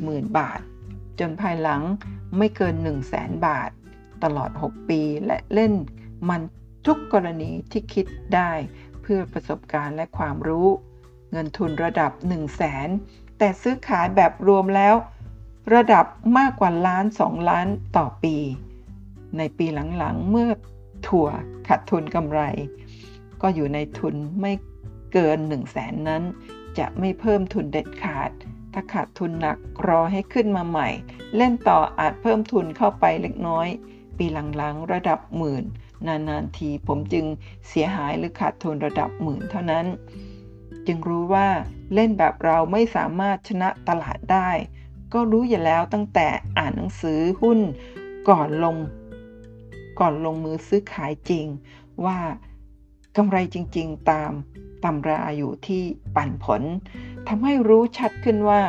[0.00, 0.60] 3-4หมื่นบาท
[1.20, 1.82] จนภายหลัง
[2.36, 3.70] ไม่เกิน 1 0 0 0 0แสนบาท
[4.22, 5.72] ตลอด 6 ปีและเล่น
[6.28, 6.42] มัน
[6.86, 8.52] ทุกกรณีที่คิดได้
[9.02, 10.68] เพื่อประสบการณ์และความรู้
[11.30, 12.88] เงินทุนระดับ 1 0 0 0 0แสน
[13.38, 14.94] แต่ซื้อขายแบบรวมแล้ว
[15.74, 16.06] ระดับ
[16.38, 18.36] มากกว่าล้าน 2 ล้านต่อปี
[19.38, 19.66] ในปี
[19.98, 20.48] หลังๆ เมื่อ
[21.08, 21.28] ถั่ว
[21.68, 22.40] ขาดทุนกำไร
[23.42, 24.52] ก็อยู่ในทุนไม่
[25.12, 26.22] เกิน 1 0 0 0 0แสนนั้น
[26.78, 28.30] จะไม่เพิ่มทุนเด็ดขาด
[28.72, 30.88] ถ้าขาดทุนหนักรอให้ขึ้นมาใหม่
[31.36, 33.68] เล่นต่ออาจเพิ่มทุนเข้าไปเล็กน้อย
[34.18, 35.64] ปีหลังๆระดับหมื่น
[36.06, 37.26] นานๆทีผมจึง
[37.68, 39.86] เสียหายหรือขาดทุนระดับหมื่นเท่านั้น
[40.86, 41.48] จึงรู้ว่า
[41.94, 44.50] เล่นแบบเราไม่สามารถชนะตลาดได้
[45.12, 47.60] ก็รู้อยู่แล้วตั้งแต่อ่านหนังสือหุ้น
[48.28, 48.76] ก่อนลง
[50.00, 51.46] ก่อนลงมือซื้อขายจริง
[52.04, 52.18] ว่า
[53.16, 54.32] กำไรจริง ๆ ตาม
[54.84, 55.82] ตำราอยู่ที่
[56.16, 56.62] ปันผล
[57.28, 58.62] ทำให้รู้ชัดขึ้นว่า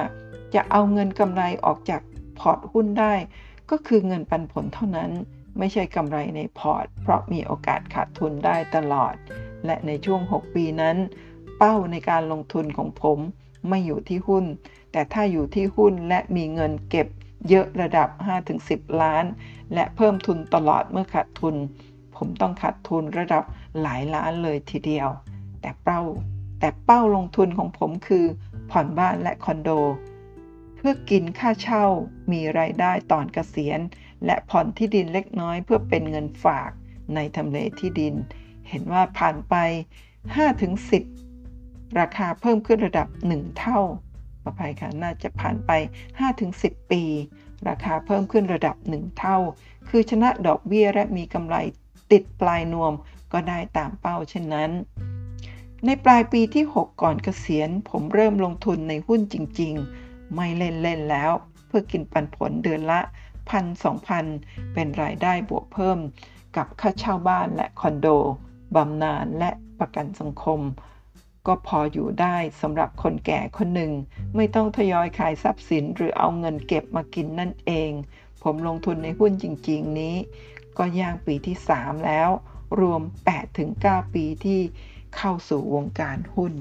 [0.56, 2.02] จะเอาเงินกำไรออกจาก
[2.40, 3.14] พอร์ตหุ้นได้
[3.70, 5.12] ก็คือเงินปันผลเท่านั้น
[5.58, 9.16] ไม่ใช่กำไรในพอร์ต เพราะมีโอกาสขาดทุนได้ตลอด
[9.66, 10.98] และในช่วง 6 ปีนั้น
[11.58, 13.20] เป้าในการลงทุนของผม
[13.70, 14.46] ไม่อยู่ที่หุ้น
[14.92, 17.08] แต่ถ้าอยู่ที่หุ้นและมีเงินเก็บ
[17.50, 18.10] เยอะระดับ
[18.56, 19.26] 5-10 ล้าน
[19.74, 21.56] และเพิ่มทุนตลอดเมื่อขาดทุน
[22.16, 23.44] ผมต้องขาดทุนระดับ
[23.82, 25.10] หลายล้านเลยทีเดียว
[25.66, 26.02] แต่เป้า
[26.60, 28.26] แต่เป้าลงทุนของผมคือ
[28.72, 29.70] ผ่อนบ้านและคอนโด
[30.76, 31.86] เพื่อกินค่าเช่า
[32.32, 33.80] มีรายได้ตอนเกษียณ
[34.26, 36.72] และผ่อนที่ดินเล็กน้อย เพื่อเป็นเงินฝาก
[37.16, 38.14] ในทำเลที่ดิน
[38.70, 39.56] เห็นว่าผ่านไป
[41.18, 43.80] 5-10 ราคาเพิ่มขึ้นระดับ 1 เท่า
[44.42, 45.72] ขออภัยค่ะน่าจะผ่านไป
[46.32, 47.04] 5-10 ปี
[47.68, 49.38] ราคาเพิ่มขึ้นระดับ 1 เท่า
[49.90, 51.56] คือชนะดอกเบี้ยและมีกำไร
[52.12, 52.94] ติดปลายนวม
[53.34, 54.72] ก็ได้ตามเป้าเช่นนั้น
[55.86, 59.74] ในปลายปีที่ 6 ก่อนเกษียณ ผมเริ่มลงทุนในหุ้นจริง
[60.06, 61.32] ๆ ไม่เล่นเล่นแล้ว
[61.68, 63.02] เพื่อกินปันผลเดือนละ
[63.50, 64.26] พันสองพัน
[64.74, 65.98] เป็นรายได้บวกเพิ่ม
[66.58, 68.08] กับค่าเช่าบ้านและคอนโด
[68.76, 70.60] บำนาญและประกันสังคม
[71.48, 73.92] ก็พออยู่ได้สำหรับคนแก่คนหนึ่ง
[74.36, 77.92] ไม่ต้องทยอยขายทรัพย์สินหรือเอาเงินเก็บมากินนั่นเอง
[78.44, 80.16] ผมลงทุนในหุ้นจริง ๆ นี้
[80.78, 82.30] ก็ย่างปีที่ 3 แล้ว
[82.80, 83.02] รวม
[83.58, 84.62] 8-9 ปีที่
[85.18, 86.54] เข้าสู่วงการหุ้น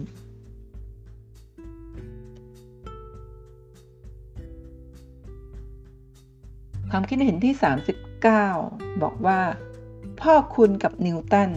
[6.90, 7.54] ความคิดเห็นที่
[8.30, 9.40] 39 บอกว่า
[10.20, 11.50] พ่อคุณกับนิวตัน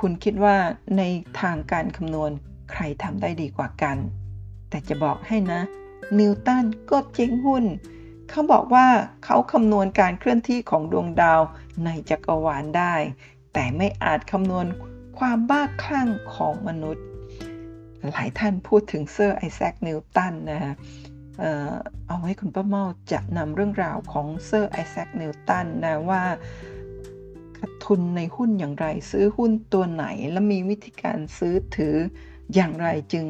[0.00, 0.56] คุณคิดว่า
[0.96, 1.02] ใน
[1.40, 2.30] ทางการคำนวณ
[2.70, 3.96] ใครทำได้ดีกว่ากัน
[4.68, 5.60] แต่จะบอกให้นะ
[6.18, 7.64] นิวตันก็เจ๊งหุ้น
[8.30, 8.86] เขาบอกว่า
[9.24, 11.40] เขาคำนวณการเคลื่อนที่ของดวงดาว
[11.84, 12.94] ในจักรวาลได้
[13.52, 14.66] แต่ไม่อาจคำนวณ
[15.18, 17.04] ความบ้าคลั่งของมนุษย์
[18.10, 20.74] หลายท่านพูดถึงเซอร์ไอแซคนิวตันนะฮะ
[22.06, 26.22] เอาไว้คุณป้าเมาจะนำเรื่องราวของเซอร์ไอแซคนิวตันนะว่า
[27.58, 31.96] ขาดทุนในหุ้นอย่างไร ซื้อหุ้นตัวไหน และมีวิธีการซื้อถือ
[32.54, 33.26] อย่างไรจึง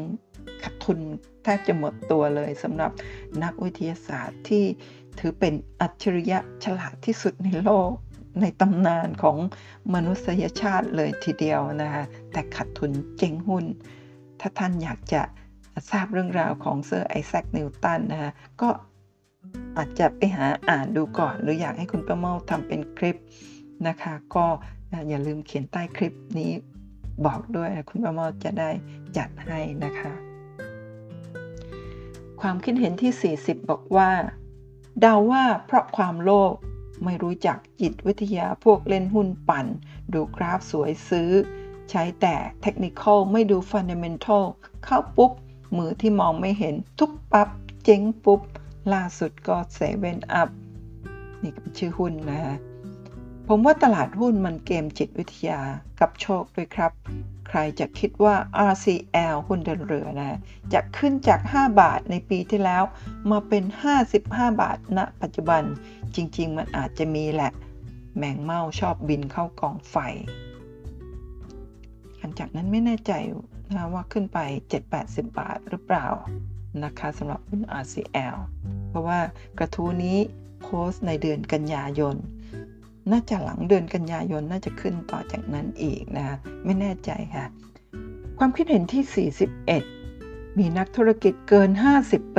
[0.63, 0.99] ขาดทุน
[1.43, 2.91] แทบจะหมดตัวเลยสำหรับ
[3.43, 4.65] นักวิทยาศาสตร์ที่
[5.19, 7.93] ถือเป็นอัจฉริยะฉลาดที่สุดในโลก
[8.41, 9.37] ในตำนานของ
[9.95, 13.65] มนุษยชาติเลยทีเดียวนะคะแต่ขาดทุนเจ๊งหุ้น
[14.41, 15.23] ถ้าท่านอยากจะ
[15.91, 18.69] ทราบเรื่องราวของเซอร์ไอแซคนิวตันนะคะก็
[19.77, 23.17] อาจจะไปหาอ่านดูก่อน หรืออยากให้คุณประเมาทำเป็นคลิป
[23.89, 24.47] นะคะ ก็
[25.09, 26.51] อย่าลืมเขียนใต้คลิปนี้
[27.27, 28.71] บอกด้วยคุณประเมาจะได้
[29.17, 30.13] จัดให้นะคะ
[32.41, 34.11] ความคิดเห็นที่ 40 บอกว่า
[35.01, 36.55] เดาว่าเพราะความโลภ
[37.05, 39.67] ไม่รู้จักจิตวิทยาพวกเล่นหุ้นปั่น
[40.13, 41.31] ดูกราฟสวยซื้อ
[41.91, 44.45] ใช้แต่เทคนิคอลไม่ดูฟันเดเมนทัล
[44.85, 45.33] เข้าปุ๊บ
[45.77, 47.49] มือที่มองไม่เห็น ทุบปับ๊บ
[47.85, 48.41] เจ๊งปุ๊บ
[48.93, 50.49] ล่าสุดก็เซเว่นอัพ
[51.43, 52.57] นี่เป็นชื่อหุ้นนะฮะ
[53.49, 55.61] ผมว่าตลาดหุ้นมันเกมจิตวิทยา
[56.01, 56.93] กับโชคด้วยครับ
[57.49, 58.35] ใครจะคิดว่า
[58.71, 60.39] RCL หุ้นเดินเรือนะ
[60.73, 62.83] จะขึ้นจาก 5 บาทในปีที่แล้ว
[63.31, 63.65] มาเป็น
[64.13, 64.19] 55
[64.63, 65.63] บาทณปัจจุบัน
[66.15, 67.53] จริง ๆ มันอาจจะมีแหละ
[68.17, 69.97] แมงเม่าชอบบินเข้ากองไฟ
[72.19, 73.13] หลังจากนั้นไม่แน่ใจ
[73.77, 74.39] นะว่าขึ้นไป
[74.89, 76.07] 7-80 บาทหรือเปล่า
[76.85, 78.37] นะคะสำหรับหุ้น RCL
[78.89, 79.19] เพราะว่า
[79.59, 80.19] กระทู้นี้
[80.63, 82.17] โพสต์ในเดือนกันยายน
[83.13, 87.47] น่าจะหลังเดือนกันยายนน่าจะขึ้นต่อจากนั้นอีกนะไม่แน่ใจค่ะ
[88.39, 89.29] ความคิดเห็นที่
[89.97, 91.71] 41 มีนักธุรกิจเกิน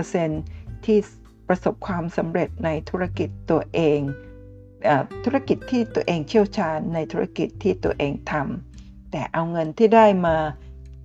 [0.07, 0.97] 50%ที่
[1.47, 3.99] ประสบความสำเร็จในธุรกิจตัวเอง
[4.87, 4.89] อ
[5.25, 10.37] ธุรกิจที่ตัวเองเชี่ยวชาญในธุรกิจที่ตัวเองทำแต่เอาเงินที่ได้มา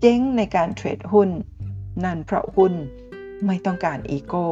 [0.00, 1.30] เจ๊งในการเทรดหุ้น
[2.04, 2.74] นั่นเพราะหุ้น
[3.46, 4.46] ไม่ต้องการอีโก้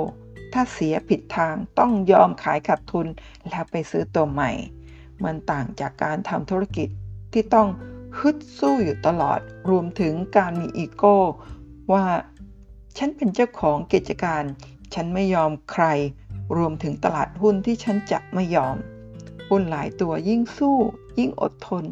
[0.52, 3.06] ถ้าเสียผิดทางต้องยอมขายขาดทุน
[3.48, 4.52] แล้วไปซื้อตัวใหม่
[5.24, 6.88] มันต่างจากการทำธุรกิจ
[7.32, 7.68] ที่ต้อง
[8.18, 9.40] ฮึดสู้อยู่ตลอด
[9.70, 11.16] รวมถึงการมีอีโก้
[11.92, 12.06] ว่า
[12.96, 14.42] ฉันเป็นเจ้าของกิจการ
[14.94, 15.84] ฉันไม่ยอมใคร
[16.56, 18.76] รวมถึงตลาดหุ้นที่ฉันจะไม่ยอม
[19.48, 20.78] หุ้นหลายตัวยิ่งสู้
[21.18, 21.84] ยิ่งอดทน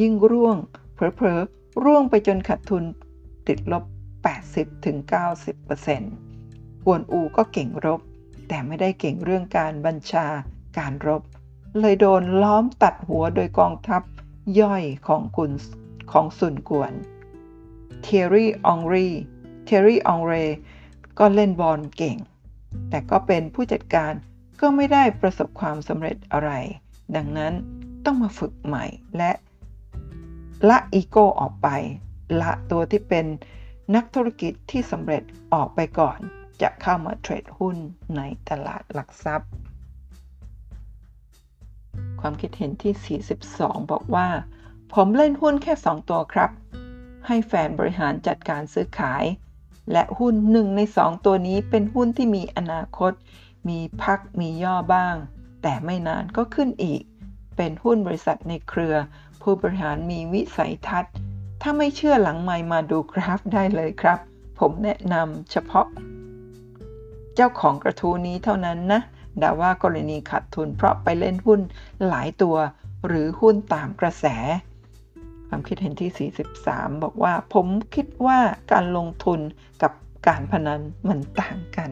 [0.00, 0.56] ยิ่งร่วง
[0.94, 2.84] เผลอๆ ร่วงไปจนขาดทุน
[3.48, 3.84] ติดลบ
[5.14, 8.00] 80-90%กวนอูก็เก่งรบ
[8.48, 10.26] แต่ไม่ได้เก่งเรื่องการบัญชา
[10.78, 11.22] การรบ
[11.80, 14.02] เลยโดนล้อมตัดหัวโดยกองทัพ
[14.60, 15.52] ย่อยของกุน
[16.12, 16.92] ของซุนกวน
[18.02, 19.08] เธียร์รี่อองรี
[19.64, 20.34] เธียร์รี่อองรี
[21.18, 22.16] ก็เล่นบอลเก่ง
[22.90, 24.12] แต่ก็เป็นผู้จัดการ
[24.60, 26.50] ก็ไม่ได้ประสบความสำเร็จอะไร
[27.16, 27.52] ดังนั้น
[28.04, 28.84] ต้องมาฝึกใหม่
[29.16, 29.32] และ
[30.68, 31.68] ละอีโก้ออกไป
[32.40, 33.26] ละตัวที่เป็น
[33.94, 35.22] นักธุรกิจที่สำเร็จ
[35.54, 36.18] ออกไปก่อน
[36.62, 37.76] จะเข้ามาเทรดหุ้น
[38.16, 39.50] ในตลาดหลักทรัพย์
[42.22, 44.28] ความคิดเห็นที่ 42 บอกว่า
[44.94, 46.50] ผมเล่นหุ้นแค่ 2 ตัวครับ
[47.26, 49.24] ให้แฟนบริหารจัดการซื้อขาย
[49.92, 53.12] และหุ้นหนึ่งในสองตัวนี้เป็นหุ้นที่มีอนาคต
[53.68, 55.14] มีพักมีย่อบ้าง
[55.62, 57.02] แต่ไม่นานก็ขึ้นอีก
[57.56, 58.96] เป็นหุ้นบริษัทในเครือ
[59.42, 61.14] ผู้บริหารมีวิสัยทัศน์
[61.62, 64.18] ถ้าไม่เชื่อหลังไม่มาดูกราฟได้เลยครับ
[64.58, 65.86] ผมแนะนำเฉพาะ
[67.34, 69.00] เจ้าของกระทู้นี้เท่านั้นนะ
[69.42, 71.60] ด่าว่ากรณีขาดทุนเพราะไปเล่นหุ้น
[72.06, 72.56] หลายตัว
[73.06, 74.26] หรือหุ้นตามกระแส
[75.48, 76.30] ความคิดเห็นที่
[76.64, 78.38] 43 บอกว่าผมคิดว่า
[78.72, 79.40] การลงทุน
[79.82, 79.92] กับ
[80.26, 81.90] การพนันมันต่างกัน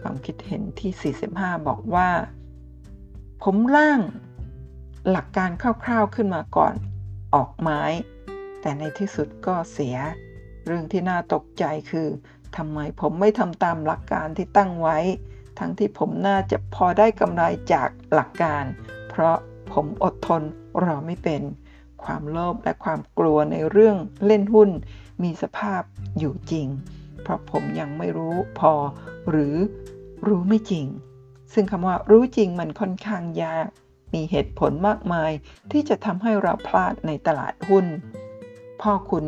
[0.00, 2.08] ความคิดเห็นที่ 45 บอกว่า
[3.42, 4.00] ผมร่าง
[5.10, 5.50] หลักการ
[5.84, 6.74] คร่าวๆขึ้นมาก่อน
[7.34, 7.82] ออกไม้
[8.60, 9.96] แต่ในที่สุดก็เสีย
[10.66, 12.08] เรื่องที่น่าตกใจคือ
[12.56, 14.98] ทำไมผมไม่ทำตามหลักการที่ตั้งไว้
[15.58, 17.42] ทั้งที่ผมน่าจะพอได้กำไร
[17.72, 18.64] จากหลักการ
[19.10, 19.36] เพราะ
[19.72, 20.42] ผมอดทน
[20.84, 21.42] รอไม่เป็น
[22.04, 23.96] ความโลภและความกลัวในเรื่อง
[24.26, 24.70] เล่นหุ้น
[25.22, 25.82] มีสภาพ
[26.18, 26.66] อยู่จริง
[27.22, 28.72] เพราะผมยังไม่รู้พอ
[29.30, 29.54] หรือ
[30.28, 30.86] รู้ไม่จริง
[31.52, 33.66] ซึ่งคำว่ารู้จริงมันค่อนข้างยาก
[34.14, 35.30] มีเหตุผลมากมาย
[35.72, 37.86] ที่จะทำให้เราพลาดในตลาดหุ้น
[38.80, 39.24] พ่อคุณ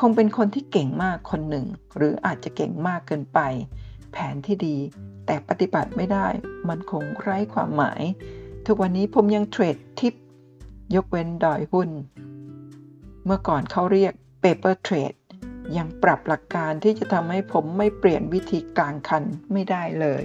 [0.00, 1.66] คงเป็นคนที่เก่งมากคนหนึ่ง
[1.96, 3.40] หรืออาจจะเก่งมากเกินไป
[4.12, 4.76] แผนที่ดี
[5.32, 6.26] แต่ปฏิบัติไม่ได้
[6.68, 8.02] มันคงไร้ความหมาย
[8.66, 10.14] ทุกวันนี้ผมยังเทรดทิป
[10.94, 11.90] ยกเว้นดอยหุ้น
[13.24, 14.12] เมื่อก่อนเขาเรียก
[14.42, 15.18] paper trade
[15.76, 20.24] ยังปรับหลักการที่จะทำให้ผมไม่เปลี่ยนวิธีกลางคันไม่ได้เลย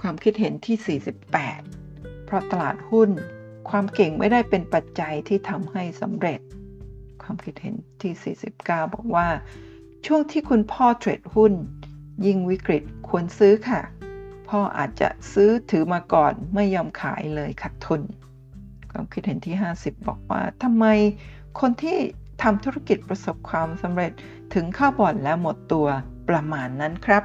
[0.00, 3.10] ความคิดเห็นที่ 48 เพราะตลาดหุ้น
[3.70, 6.40] ความเก่งไม่ได้เป็นปัจจัยที่ทำให้สำเร็จ
[7.22, 9.28] ความคิดเห็นที่ 49 บอกว่า
[10.06, 11.54] ช่วงที่คุณพ่อเทรดหุ้น
[12.26, 13.80] ยิ่งวิกฤตควรซื้อค่ะ
[14.48, 18.02] พ่ออาจจะซื้อถือมาก่อนไม่ยอมขายเลยขาดทุน
[18.90, 20.84] ความคิดเห็นที่ 50 บอกว่าทำไม
[21.60, 21.98] คนที่
[22.42, 24.12] ทำธุรกิจประสบความสำเร็จ
[24.54, 25.86] ถึงเข้าบ่อนแล้วหมดตัว
[26.28, 27.22] ประมาณนั้นครับ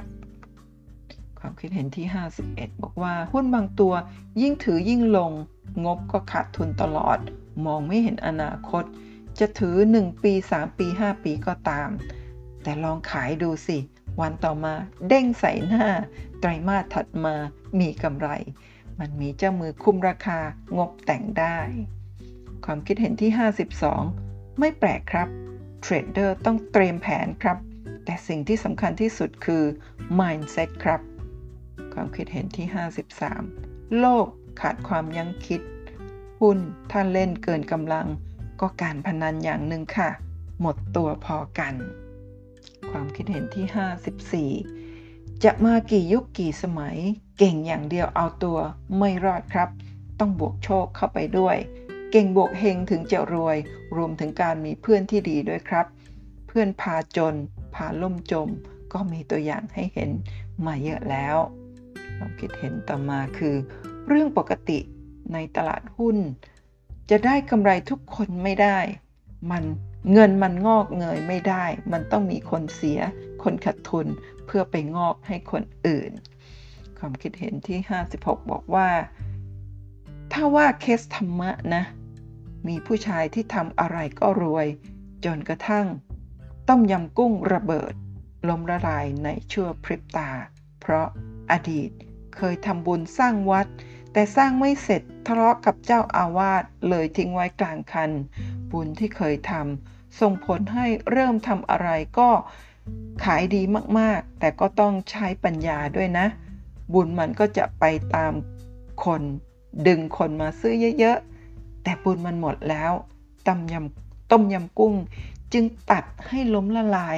[1.40, 2.06] ความคิดเห็นที่
[2.46, 3.94] 51 บอกว่าหุ้นบางตัว
[4.42, 5.32] ยิ่งถือยิ่งลง
[5.86, 7.18] งบก็ขาดทุนตลอด
[7.66, 8.84] มองไม่เห็นอนาคต
[9.40, 11.90] จะถือ 1 ปี 3 ปี 5 ปีก็ตาม
[12.64, 13.78] แต่ลองขายดูสิ
[14.22, 14.74] วันต่อมา
[15.08, 15.88] เด้งใส่หน้า
[16.40, 17.36] ไตรมาสถัดมา
[17.80, 18.30] มีกำไร
[19.00, 20.40] มันมีเจ้ามือคุมราคา
[20.78, 21.58] งบแต่งได้
[22.66, 23.32] ความคิดเห็นที่
[23.96, 25.28] 52 ไม่แปลกครับ
[25.82, 27.58] เทรดเดอร์ต้องเตรียมแผนครับ
[28.06, 29.64] แต่สิ่งที่สำคัญที่สุดคือ
[30.20, 31.02] mindset ครับ
[31.94, 32.68] ความคิดเห็นที่
[33.34, 34.28] 53 โลก
[34.62, 35.62] ขาดความยั้งคิด
[36.42, 36.60] หุ้น
[36.92, 38.08] ถ้าเล่นเกินกำลัง
[38.62, 40.10] ก็การพนันอย่างหนึ่งค่ะ
[40.62, 41.74] หมดตัวพอกัน
[42.92, 46.98] ความคิดเห็นที่ 54 จะมากี่ยุคกี่สมัย
[47.38, 48.60] เก่งอย่างเดียวเอาตัว
[48.98, 49.70] ไม่รอดครับ
[50.20, 51.58] ต้องบวกโชคเข้าไปด้วย
[52.12, 53.58] เก่งบวกเฮงถึงจะรวย
[53.96, 55.86] รวมถึงการมีเพื่อนที่ดีด้วยครับ
[56.48, 57.36] เพื่อนพาจน
[57.76, 58.50] พาล่มจม
[58.94, 60.10] ก็มีตัวอย่างให้เห็น
[60.66, 61.38] มาเยอะแล้ว
[62.18, 63.56] ความคิดเห็นต่อมาคือ
[64.08, 64.80] เรื่องปกติ
[65.34, 66.18] ในตลาดหุ้น
[67.10, 68.80] จะได้กำไรทุกคนไม่ได้
[69.52, 69.64] มัน
[70.14, 73.00] เงินมันงอกเงยไม่ได้ มันต้องมีคนเสีย
[73.44, 74.08] คนขาดทุน
[74.46, 76.12] เพื่อไปงอกให้คนอื่น
[76.98, 77.80] ความคิดเห็นที่
[78.14, 78.90] 56 บอกว่า
[80.32, 81.84] ถ้าว่าเคสธรรมะนะ
[82.68, 84.68] มีผู้ชายที่ทำอะไรก็รวย
[85.26, 85.88] จนกระทั่ง
[86.70, 87.94] ต้มยำกุ้งระเบิด
[88.50, 90.30] ล้มละลายในชั่วพริบตา
[90.82, 91.08] เพราะ
[91.52, 91.90] อดีต
[92.36, 93.68] เคยทำบุญสร้างวัด
[94.14, 98.12] แต่สร้างไม่เสร็จทะเลาะกับเจ้าอาวาสเลยทิ้งไว้กลางคัน
[98.72, 101.90] บุญที่เคยทำส่งผลให้เริ่มทำอะไร
[102.20, 102.30] ก็
[103.26, 103.62] ขายดี
[104.00, 106.28] มากๆ แต่ก็ต้องใช้ปัญญาด้วยนะ
[106.94, 107.84] บุญมันก็จะไป
[108.16, 108.34] ตาม
[109.06, 109.22] คน
[109.88, 112.92] ดึงคนมาซื้อเยอะๆ แต่บุญมันหมดแล้ว
[113.48, 114.96] ต้มยำต้มยำกุ้ง
[115.54, 117.18] จึงตัดให้ล้มละลาย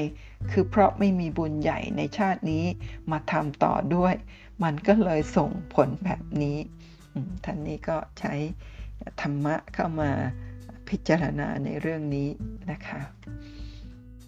[0.52, 2.66] คือเพราะไม่มีบุญใหญ่ในชาตินี้
[3.12, 4.14] มาทำต่อด้วย
[4.64, 6.58] มันก็เลยส่งผลแบบนี้
[7.44, 8.34] ท่านนี้ก็ใช้
[9.22, 10.12] ธรรมะเข้ามา
[10.90, 12.30] พิจารณาในเรื่องนี้
[12.72, 13.00] นะคะ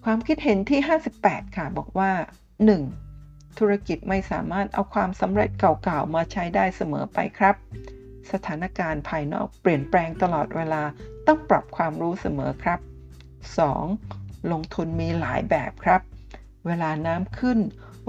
[0.03, 0.79] ความคิดเห็นที่
[1.17, 2.11] 58 ค่ะ บอกว่า
[2.85, 3.59] 1.
[3.59, 7.55] ธุรกิจไม่สามารถเอาความสำเร็จเก่าๆ มาใช้ได้เสมอไปครับ
[8.31, 10.83] สถานการณ์ภายนอกเปลี่ยนแปลงตลอดเวลา
[11.27, 12.79] ต้องปรับความรู้เสมอครับ
[13.85, 14.51] 2.
[14.51, 16.01] ลงทุนมีหลายแบบครับ
[16.65, 17.59] เวลาน้ำขึ้น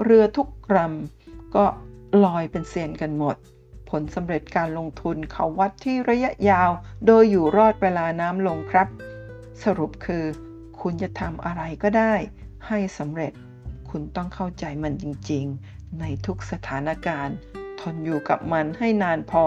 [0.03, 1.65] เรือทุกลำก็
[2.25, 3.35] ลอยเป็นเซียนกันหมด
[3.97, 6.71] ผลสำเร็จการลงทุนเขาวัดที่ระยะยาว
[7.05, 8.87] โดยอยู่รอดเวลาน้ำลงครับ
[9.63, 10.25] สรุปคือ
[10.81, 12.13] คุณจะทำอะไรก็ได้
[12.67, 13.33] ให้สำเร็จ
[13.89, 17.35] คุณต้องเข้าใจมันจริง ๆ ในทุกสถานการณ์
[17.79, 19.43] ทนอยู่กับมันให้นานพอ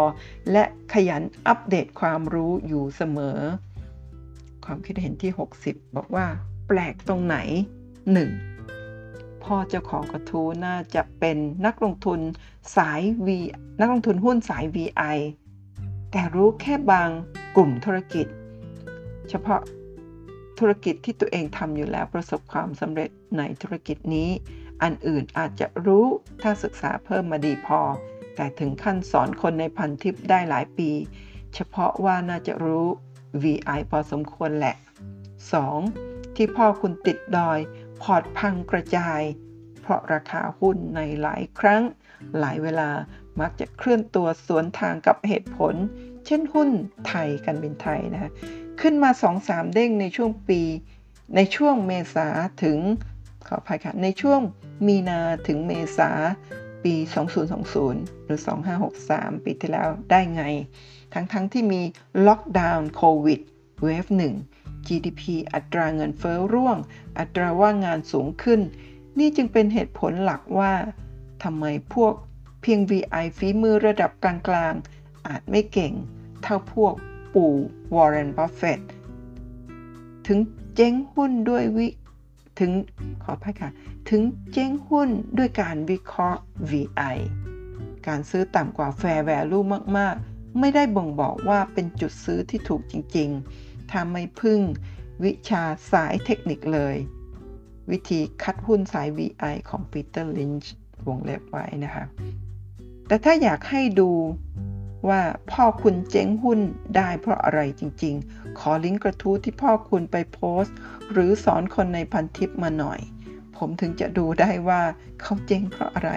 [0.53, 3.39] และขยันอัปเดตความรู้อยู่เสมอ
[4.65, 5.33] ความคิดเห็นที่
[5.63, 6.27] 60 บอกว่า
[6.69, 7.37] แปลกตรงไหน
[8.03, 8.56] 1.
[9.47, 12.21] พ่อเจ้าของกระทู้น่าจะเป็นนักลงทุน
[12.77, 13.29] สาย V
[13.81, 15.19] นักลงทุนหุ้นสาย VI
[16.11, 17.09] แต่รู้แค่บาง
[17.57, 18.27] กลุ่มธุรกิจ
[19.29, 19.61] เฉพาะ
[20.59, 24.31] ธุรกิจที่ตัวเองทำอยู่แล้วประสบความสำเร็จในธุรกิจนี้
[24.83, 26.07] อันอื่นอาจจะรู้
[26.43, 27.81] ถ้าศึกษาเพิ่มมาดีพอ
[28.37, 30.91] แต่ถึงขั้นสอนคนในพันทิปได้หลายปี
[31.55, 32.87] เฉพาะว่าน่าจะรู้
[33.43, 34.77] VI พอสมควรแหละ
[35.57, 36.37] 2.
[36.37, 37.59] ที่พ่อคุณติดดอย
[38.03, 39.21] พอร์ตพังกระจาย
[39.81, 41.83] เพราะราคาหุ้นในหลายครั้ง
[42.41, 42.91] หลายเวลา
[43.41, 45.75] มักจะเคลื่อนตัวสวนทางกับเหตุผล
[46.27, 46.69] เช่นหุ้น
[47.09, 48.31] ไทยการบินไทยนะ
[48.81, 49.11] ขึ้นมา
[49.43, 50.61] 2-3 เด้งในช่วงปี
[51.37, 52.29] ในช่วงเมษา
[52.63, 52.79] ถึง
[53.47, 54.41] ขออภัยค่ะในช่วง
[54.87, 56.11] มีนาถึงเมษา
[56.85, 56.95] ปี
[57.61, 58.41] 2020 หรือ
[58.93, 60.45] 2563 ปีที่แล้วได้ไง
[61.15, 61.83] ทั้งๆทที่มี
[62.27, 63.41] ล็อกดาวน์โควิด
[63.85, 64.07] เวฟ
[64.39, 64.56] 1
[64.87, 65.22] GDP
[65.55, 66.78] อัตราเงินเฟ้อร่วง
[67.18, 68.61] อัตราว่างงานสูงขึ้น
[69.18, 70.72] นี่จึงเป็นเหตุผลหลักว่า
[71.43, 71.64] ทำไม
[71.95, 72.14] พวก
[72.62, 75.93] เพียง VI ฝีมือระดับกลางๆ อาจไม่เก่ง
[76.43, 76.95] เท่าพวก
[77.34, 77.55] ปู่
[77.95, 78.80] วอร์เรนบัฟเฟต
[80.26, 80.39] ถึง
[80.74, 81.89] เจ๊งหุ้นด้วยวิ
[82.61, 82.72] ถึง
[83.22, 83.70] ขออภัยค่ะ
[84.11, 84.22] ถึง
[84.53, 85.09] เจ๊งหุ้น
[85.39, 87.16] ด้วยการวิเคราะห์ VI
[88.07, 89.64] การซื้อต่ำกว่า Fair Value
[89.99, 94.61] มาก ๆ ไม่ได้บ่งบอกว่าเป็นจุดซื้อที่ถูกจริง ๆ ถ้าไม่พึ่ง
[95.24, 95.62] วิชา
[95.93, 96.97] สายเทคนิคเลย
[97.91, 100.74] วิธีคัดหุ้นสาย VI ของปีเตอร์ลินช์
[101.07, 102.05] วงเล็บไว้นะคะ
[103.07, 104.11] แต่ถ้าอยากให้ดู
[105.09, 105.20] ว่า
[105.51, 106.61] พ่อคุณเจ๊งหุ้น
[106.97, 110.76] ได้เพราะอะไรจริงๆ ขอลิงก์กระทู้ที่พ่อคุณไปโพสต์
[111.12, 113.01] หรือสอนคนในพันทิปมาหน่อย
[113.57, 114.82] ผมถึงจะดูได้ว่า
[115.20, 116.11] เขาเจ๊งเพราะอะไร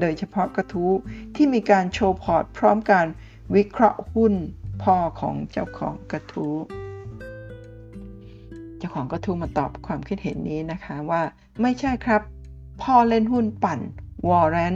[0.00, 0.92] โดยเฉพาะกระทู้
[1.34, 3.06] ที่มีการโชว์พอร์ตพร้อมการ
[3.54, 4.34] วิเคราะห์หุ้น
[4.82, 6.56] พ่อของเจ้าของกระทู้
[8.86, 11.22] จ้าของกระทู้มาตอบความคิดเห็นนี้นะคะว่า
[11.62, 12.22] ไม่ใช่ครับ
[12.82, 13.80] พ่อเล่นหุ้นปั่น
[14.28, 14.74] วอร์เรน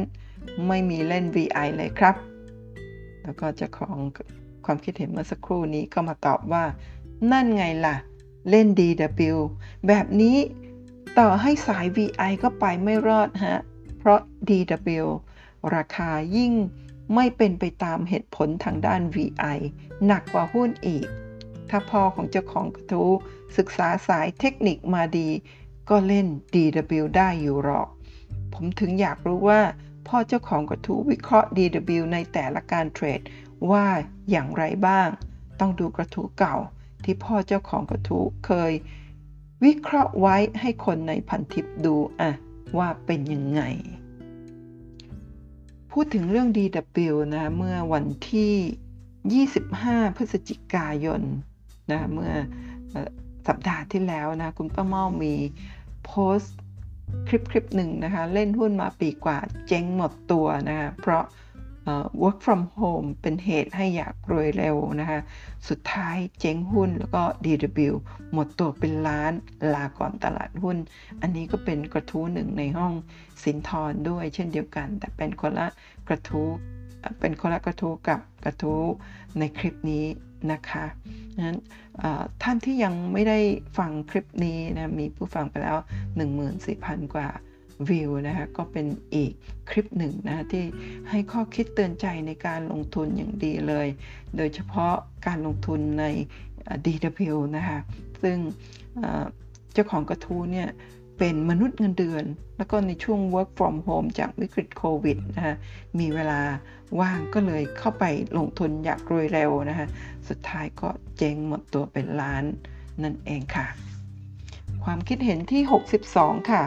[0.68, 2.14] ไม่มีเล่น VI เลยครับ
[3.22, 3.96] แล้วก็เจ้าของ
[4.64, 6.64] ความคิดเห็นเมื่อสักครู่นี้ก็มาตอบว่า
[7.32, 7.96] นั่นไงล่ะ
[8.50, 9.34] เล่น DW
[9.86, 10.36] แบบนี้
[11.18, 13.60] ต่อให้สาย VI ก็ไปไม่รอดฮะ
[13.98, 15.04] เพราะ DW
[15.74, 16.52] ราคายิ่ง
[17.14, 19.58] ไม่เป็นไปตามเหตุผลทางด้าน VI
[20.06, 21.06] หนักกว่าหุ้นอีก
[21.70, 23.10] ถ้าพ่อของเจ้าของกระทู้
[23.56, 25.28] ศึกษาสายเทคนิคมาดี
[25.90, 27.88] ก็เล่น DW ได้อยู่หรอก
[28.54, 29.60] ผมถึงอยากรู้ว่า
[30.08, 33.20] พ่อเจ้าของกระทู้วิเคราะห์ DW ในแต่ละการเทรด
[33.70, 33.86] ว่า
[34.30, 35.08] อย่างไรบ้าง
[35.60, 36.56] ต้องดูกระทู้เก่า
[37.04, 38.72] ที่พ่อเจ้าของกระทู้เคย
[39.64, 42.30] วิเคราะห์ไว้ให้คนในพันทิปดูอะ
[42.78, 43.62] ว่าเป็นยังไง
[45.92, 51.22] พูดถึงเรื่อง DW นะเมื่อวันที่25 พฤศจิกายน
[51.90, 52.32] นะเมื่อ
[53.48, 55.34] สัปดาห์ที่แล้วนะคุณป้าเม่ามี
[56.04, 56.56] โพสต์
[57.28, 61.24] คลิปคลิปหนึ่งนะคะเล่นหุ้นมาปีกว่าเจ๊งหมดตัวนะคะเพราะ
[62.22, 65.20] work from home เป็นเหตุให้อยากรวยเร็วนะคะ
[65.68, 67.92] สุดท้ายเจ๊งหุ้นแล้วก็ DW
[68.32, 69.32] หมดตัวเป็นล้าน
[69.74, 70.76] ลาก่อนตลาดหุ้น
[71.20, 72.92] อันนี้ก็เป็นกระทู้หนึ่งในห้อง
[73.42, 75.66] สินทรด้วยเช่นเดียวกัน แต่เป็นคนละ
[76.08, 76.48] กระทู้
[77.20, 78.82] เป็นคนละกระทู้กับกระทู้
[79.38, 80.04] ในคลิปนี้
[80.52, 80.84] นะคะ
[81.46, 81.58] นั้น
[82.42, 83.38] ท่านที่ยังไม่ได้
[83.78, 85.76] ฟังคลิปนี้นะมีผู้ฟังไปแล้ว
[86.44, 87.28] 14,000 กว่า
[87.88, 89.32] วิวนะคะก็เป็นอีก
[89.70, 90.64] คลิปหนึ่งนะที่
[91.10, 93.88] ให้ข้อคิดเตือนใจในการลงทุนอย่างดีเลย
[94.36, 94.94] โดยเฉพาะ
[95.26, 96.04] การลงทุนใน
[96.84, 97.78] DW นะคะ
[98.22, 98.36] ซึ่ง
[99.72, 100.68] เจ้าของกระทู้เนี่ย
[101.18, 102.24] เป็นมนุษย์เงินเดือน
[102.56, 105.56] แล้วก็ในช่วง work from home จากวิกฤตโควิดนะคะ
[105.98, 106.40] มีเวลา
[107.00, 108.04] ว่างก็เลยเข้าไป
[108.36, 109.86] ลงทุนอยากรวยเร็วนะคะ
[110.28, 112.44] สุดท้ายก็เจ๊งหมดตัวเป็นล้าน
[113.02, 113.66] นั่นเองค่ะ
[114.84, 115.62] ความคิดเห็นที่
[116.04, 116.62] 62 ค่ะ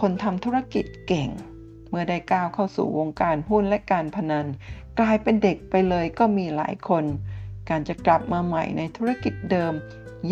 [0.00, 1.30] คนทำธุรกิจเก่ง
[1.90, 4.46] เมื่อได้ก้าวเข้าสู่วงการหุ้นและการพนัน
[4.98, 7.04] กลายเป็นเด็กไปเลยก็มีหลายคน
[7.70, 9.72] การจะกลับมาใหม่ในธุรกิจเดิม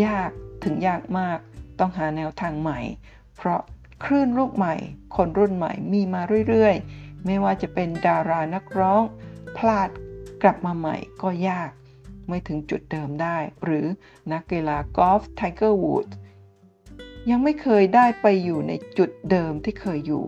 [0.04, 0.30] ยาก
[0.64, 1.38] ถึงยากมาก
[1.78, 2.80] ต้องหาแนวทางใหม่
[3.36, 3.60] เพราะ
[4.04, 4.74] คลื่นลูกใหม่
[5.16, 9.02] คนรุ่นใหม่มีมาเรื่อยๆ ไม่ว่าจะเป็นดารานักร้อง
[9.56, 9.88] พลาด
[10.42, 11.70] กลับมาใหม่ก็ยาก
[12.28, 13.86] ไม่ถึงจุดเดิมได้ หรือ
[14.32, 16.08] นักกีฬากอล์ฟไทเกอร์วูด
[17.30, 20.24] ยังไม่เคยได้ไปอยู่ในจุดเดิมที่เคยอยู่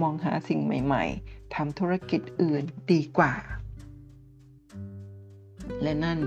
[0.00, 3.34] มองหาสิ่งใหม่ๆทำธุรกิจอื่นดีกว่า
[5.82, 6.20] และนั่น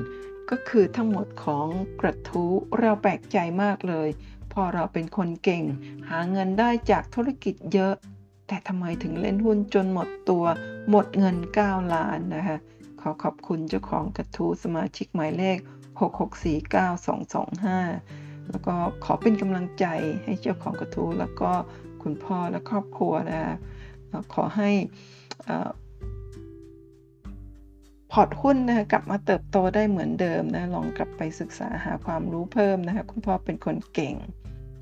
[0.50, 1.68] ก็คือทั้งหมดของ
[2.02, 4.10] กระทู้เราแปลกใจมากเลย
[4.54, 5.64] พอเราเป็นคนเก่ง
[6.10, 7.94] หาเงินได้จากธุรกิจเยอะ
[8.48, 10.46] แต่ทำไมถึงเล่นหุ้นจนหมดตัว
[10.90, 12.58] หมดเงิน 9 ล้านนะคะ
[13.02, 15.58] ขอขอบคุณเจ้าของกระทู้สมาชิกหมายเลข
[16.80, 18.74] 6649225 แล้วก็
[19.04, 19.86] ขอเป็นกำลังใจ
[20.24, 21.52] ให้เจ้าของกระทู้แล้วก็
[22.04, 23.42] คุณพ่อและครอบครัวนะ
[24.34, 24.70] ขอให้
[28.12, 34.16] พอร์ตหุ้นนะคะกลับมาเติบโตได้เหมือนเดิมนะลองกลับไปศึกษาหาความรู้เพิ่มนะคะคุณพ่อเป็นคนเก่ง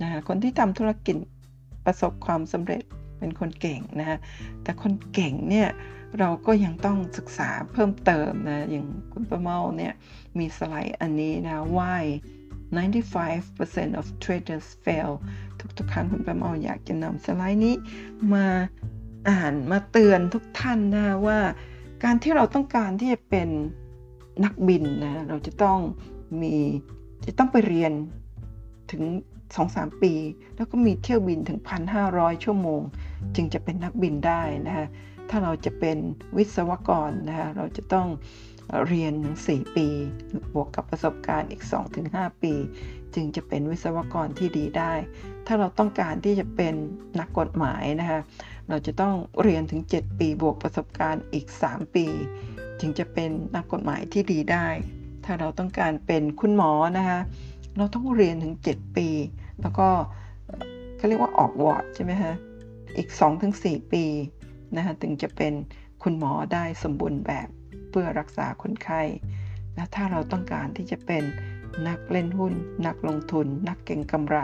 [0.01, 1.15] นะคะคนที่ทำธุรกิจ
[1.85, 2.83] ประสบความสำเร็จ
[3.19, 4.17] เป็นคนเก่งนะคะ
[4.63, 5.69] แต่คนเก่งเนี่ย
[6.19, 9.93] เราก็ยังต้องศึกษาเพิ่มเติมนะอย่างคุณประเมาเนี่ย
[10.37, 12.03] มีสไลด์อันนี้นะ why
[12.77, 15.11] 95% of traders fail
[15.77, 17.75] ทุกๆครั้งคุณประเมาอยากจะนำสไลด์นี้
[18.33, 18.47] มา
[19.29, 21.39] อ่านมาเตือนทุกท่านนะว่า
[22.03, 23.49] การที่เราต้องการที่จะเป็น
[24.43, 25.79] นักบินนะเราจะต้อง
[26.41, 26.55] มี
[27.25, 27.93] จะต้องไปเรียน
[28.91, 29.03] ถึง
[29.57, 30.13] 2-3 ปี
[30.55, 31.59] แล้วก็มีเที่ยวบินถึง
[32.01, 32.81] 1,500 ชั่วโมง
[33.35, 34.87] จึงจะเป็นนักบินได้นะคะ
[35.29, 35.97] ถ้าเราจะเป็น
[36.37, 38.07] วิศวกรนะคะเราจะต้อง
[38.87, 39.87] เรียนถึง 4 ปี
[40.53, 41.63] บวกกับประสบการณ์อีก
[42.01, 42.53] 2-5 ปี
[43.13, 44.93] จึงจะเป็นวิศวกรที่ดีได้
[45.47, 46.73] ถ้าเราต้องการที่จะเป็น
[47.19, 48.19] นักกฎหมายนะคะ
[48.69, 52.05] เราจะต้องเรียนถึง 7 ปี บวกประสบการณ์อีก 3 ปี
[52.79, 54.67] จึงจะเป็นนักกฎหมายที่ดีได้
[55.25, 57.19] ถ้าเราต้องการเป็นคุณหมอนะคะ
[57.77, 59.07] เราต้องเรียนถึง 7 ปี
[59.61, 59.89] แล้วก็
[60.97, 62.33] เขาเรียกว่าออกวอร์ดใช่ไหมฮะ
[62.97, 63.09] อีก
[63.51, 64.05] 2-4 ปี
[64.75, 65.53] นะคะถึงจะเป็น
[66.03, 67.47] คุณหมอได้สมบูรณ์แบบ
[67.89, 69.01] เพื่อรักษาคนไข้
[69.75, 71.23] และถ้าเราต้องการที่จะเป็น
[71.87, 72.53] นักเล่นหุ้น
[72.87, 74.37] นักลงทุน นักเก็งกำไร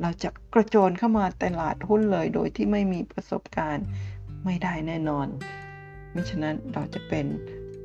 [0.00, 3.86] เราจะกระโจนเข้ามาตลาดหุ้นเลยโดยที่ไม่มีประสบการณ์
[4.44, 5.26] ไม่ได้แน่นอน
[6.14, 7.26] มิฉะนั้นเราจะเป็น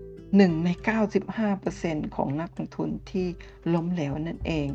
[0.08, 0.70] 1 ใน
[1.48, 3.28] 95%ของนักลงทุนที่
[3.74, 4.68] ล้มเหลวนั่นเอง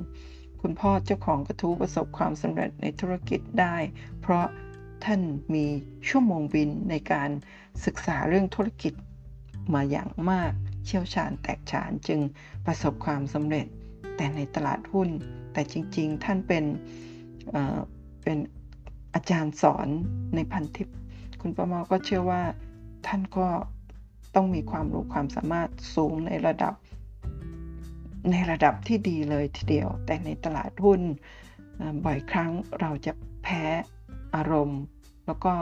[0.62, 3.76] คุณพ่อเจ้าของกระทู้ประสบความสำเร็จในธุรกิจได้
[4.20, 4.46] เพราะ
[5.04, 5.20] ท่าน
[5.54, 5.64] มี
[6.08, 7.30] ชั่วโมงบินในการ
[7.84, 8.92] ศึกษาเรื่องธุรกิจ
[9.74, 10.52] มาอย่างมาก
[10.86, 12.20] เชี่ยวชาญแตกฉานจึง
[12.66, 13.66] ประสบความสำเร็จ
[14.16, 15.08] แต่ในตลาดหุ้น
[15.52, 16.64] แต่จริงๆ ท่านเป็น
[18.22, 18.38] เป็น
[19.14, 19.88] อาจารย์สอน
[20.34, 20.88] ในพันทิป
[21.40, 22.42] คุณประมาก็เชื่อว่า
[23.06, 23.48] ท่านก็
[24.34, 26.74] ต้องมีความรู้ความสามารถสูงในระดับ
[28.30, 31.00] ในระดับที่ดีเลยทีเดียว แต่ในตลาดหุ้น
[32.04, 32.50] บ่อยครั้ง
[32.80, 33.12] เราจะ
[33.42, 33.62] แพ้
[34.34, 34.82] อารมณ์
[35.26, 35.54] แล้วก็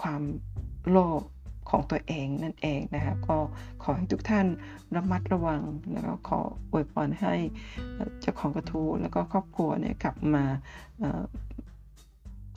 [0.00, 0.22] ความ
[0.90, 1.22] โลภ
[1.70, 3.36] ของตัวเองนั่นเองนะคะก็
[3.82, 4.46] ขอให้ทุกท่าน
[4.96, 6.40] ระมัดระวัง แล้วก็ขอ
[6.70, 7.34] อวยพรให้
[8.20, 10.44] เจ้าของกระทู้แล้วก็ครอบครัวเนี่ยกลับมา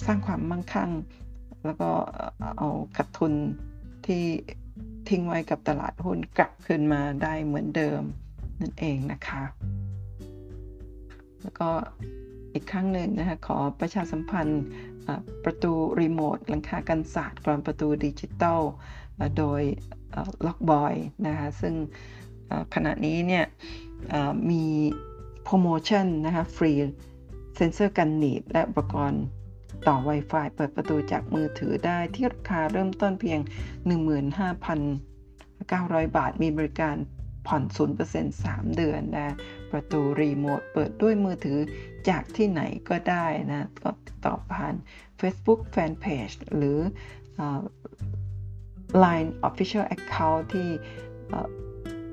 [0.05, 0.91] สร้างความมั่งคั่ง
[1.65, 1.89] แล้วก็
[2.57, 3.33] เอากัดทุน
[4.05, 4.23] ที่
[5.09, 8.01] ทิ้งไว้กับตลาดหุ้นกลับคืนมาได้เหมือนเดิม
[8.61, 9.43] นั่นเองนะคะ
[11.41, 11.69] แล้วก็
[12.53, 14.63] อีกครั้งหนึ่งนะคะขอประชาสัมพันธ์
[15.43, 18.61] ประตูรีโมทหลังคากันศาสตร์กรอนประตูดิจิตอล
[19.37, 19.61] โดย
[20.45, 20.93] ล็อกบอย
[21.27, 21.73] นะคะซึ่ง
[22.73, 23.45] ขณะนี้เนี่ย
[24.49, 24.65] มี
[25.43, 26.73] โปรโมชั่นนะคะฟรี
[27.55, 29.23] เซ็นเซอร์กันหนีบและอุปกรณ์
[29.87, 33.39] ต่อ Wi-Fi เปิดประตูจากมือถือได้ที่ราคาเริ่มต้นเพียง
[34.99, 36.95] 15,900 บาท มีบริการ
[37.47, 37.63] ผ่อน
[38.05, 39.35] 0% 3 เดือนนะ
[39.71, 41.59] ประตูรีโมทเปิดด้วยมือถือ
[42.09, 44.75] จากที่ไหนก็ได้นะก็ติดต่อผ่าน
[45.19, 46.79] Facebook Fanpage หรือ
[49.03, 50.69] Line Official Account ที่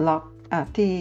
[0.07, 0.25] ล็อก
[0.77, 0.93] ที่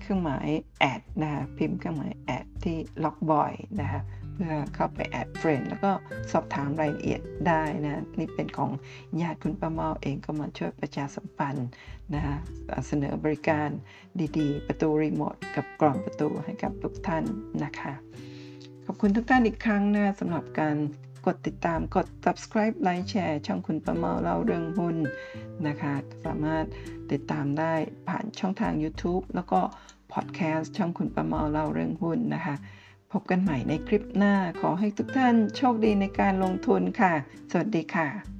[0.00, 0.48] เครื่องหมาย
[0.78, 4.02] add นะคะพิมพ์เครื่องหมาย add ที่ล็อกบอยนะคะ
[4.34, 5.92] เพื่อเข้าไป add friend แล้วก็
[6.32, 8.70] สอบถามรายละเอียดได้นะ นี่เป็นของ
[9.20, 11.68] ญาติคุณป้าเมาเองก็มาช่วยประชาสัมพันธ์
[12.14, 12.36] นะคะ
[12.86, 13.68] เสนอบริการ
[14.38, 17.24] ดีๆ ประตูรีโมทกับกล่องประตูให้กับทุกท่าน
[17.64, 17.92] นะคะ
[18.86, 20.76] ขอบคุณทุกท่านอีกครั้งนะสำหรับการ
[21.26, 24.96] กดติดตามกด subscribe ไลค์แชร์ช่องคุณประเมาเล่าเรื่องหุ้น
[25.66, 25.94] นะคะ
[26.24, 26.64] สามารถ
[27.12, 27.72] ติดตามได้
[28.08, 29.60] ผ่านช่องทาง YouTube แล้วก็
[30.12, 32.54] พอดแคสต์ช่องคุณประเมาเล่าเรื่องหุ้นนะคะ
[33.12, 37.12] พบกันใหม่ในคลิปหน้าขอให้ทุกท่านโชคดีในการลงทุนค่ะ
[37.50, 38.35] สวัสดีค่ะ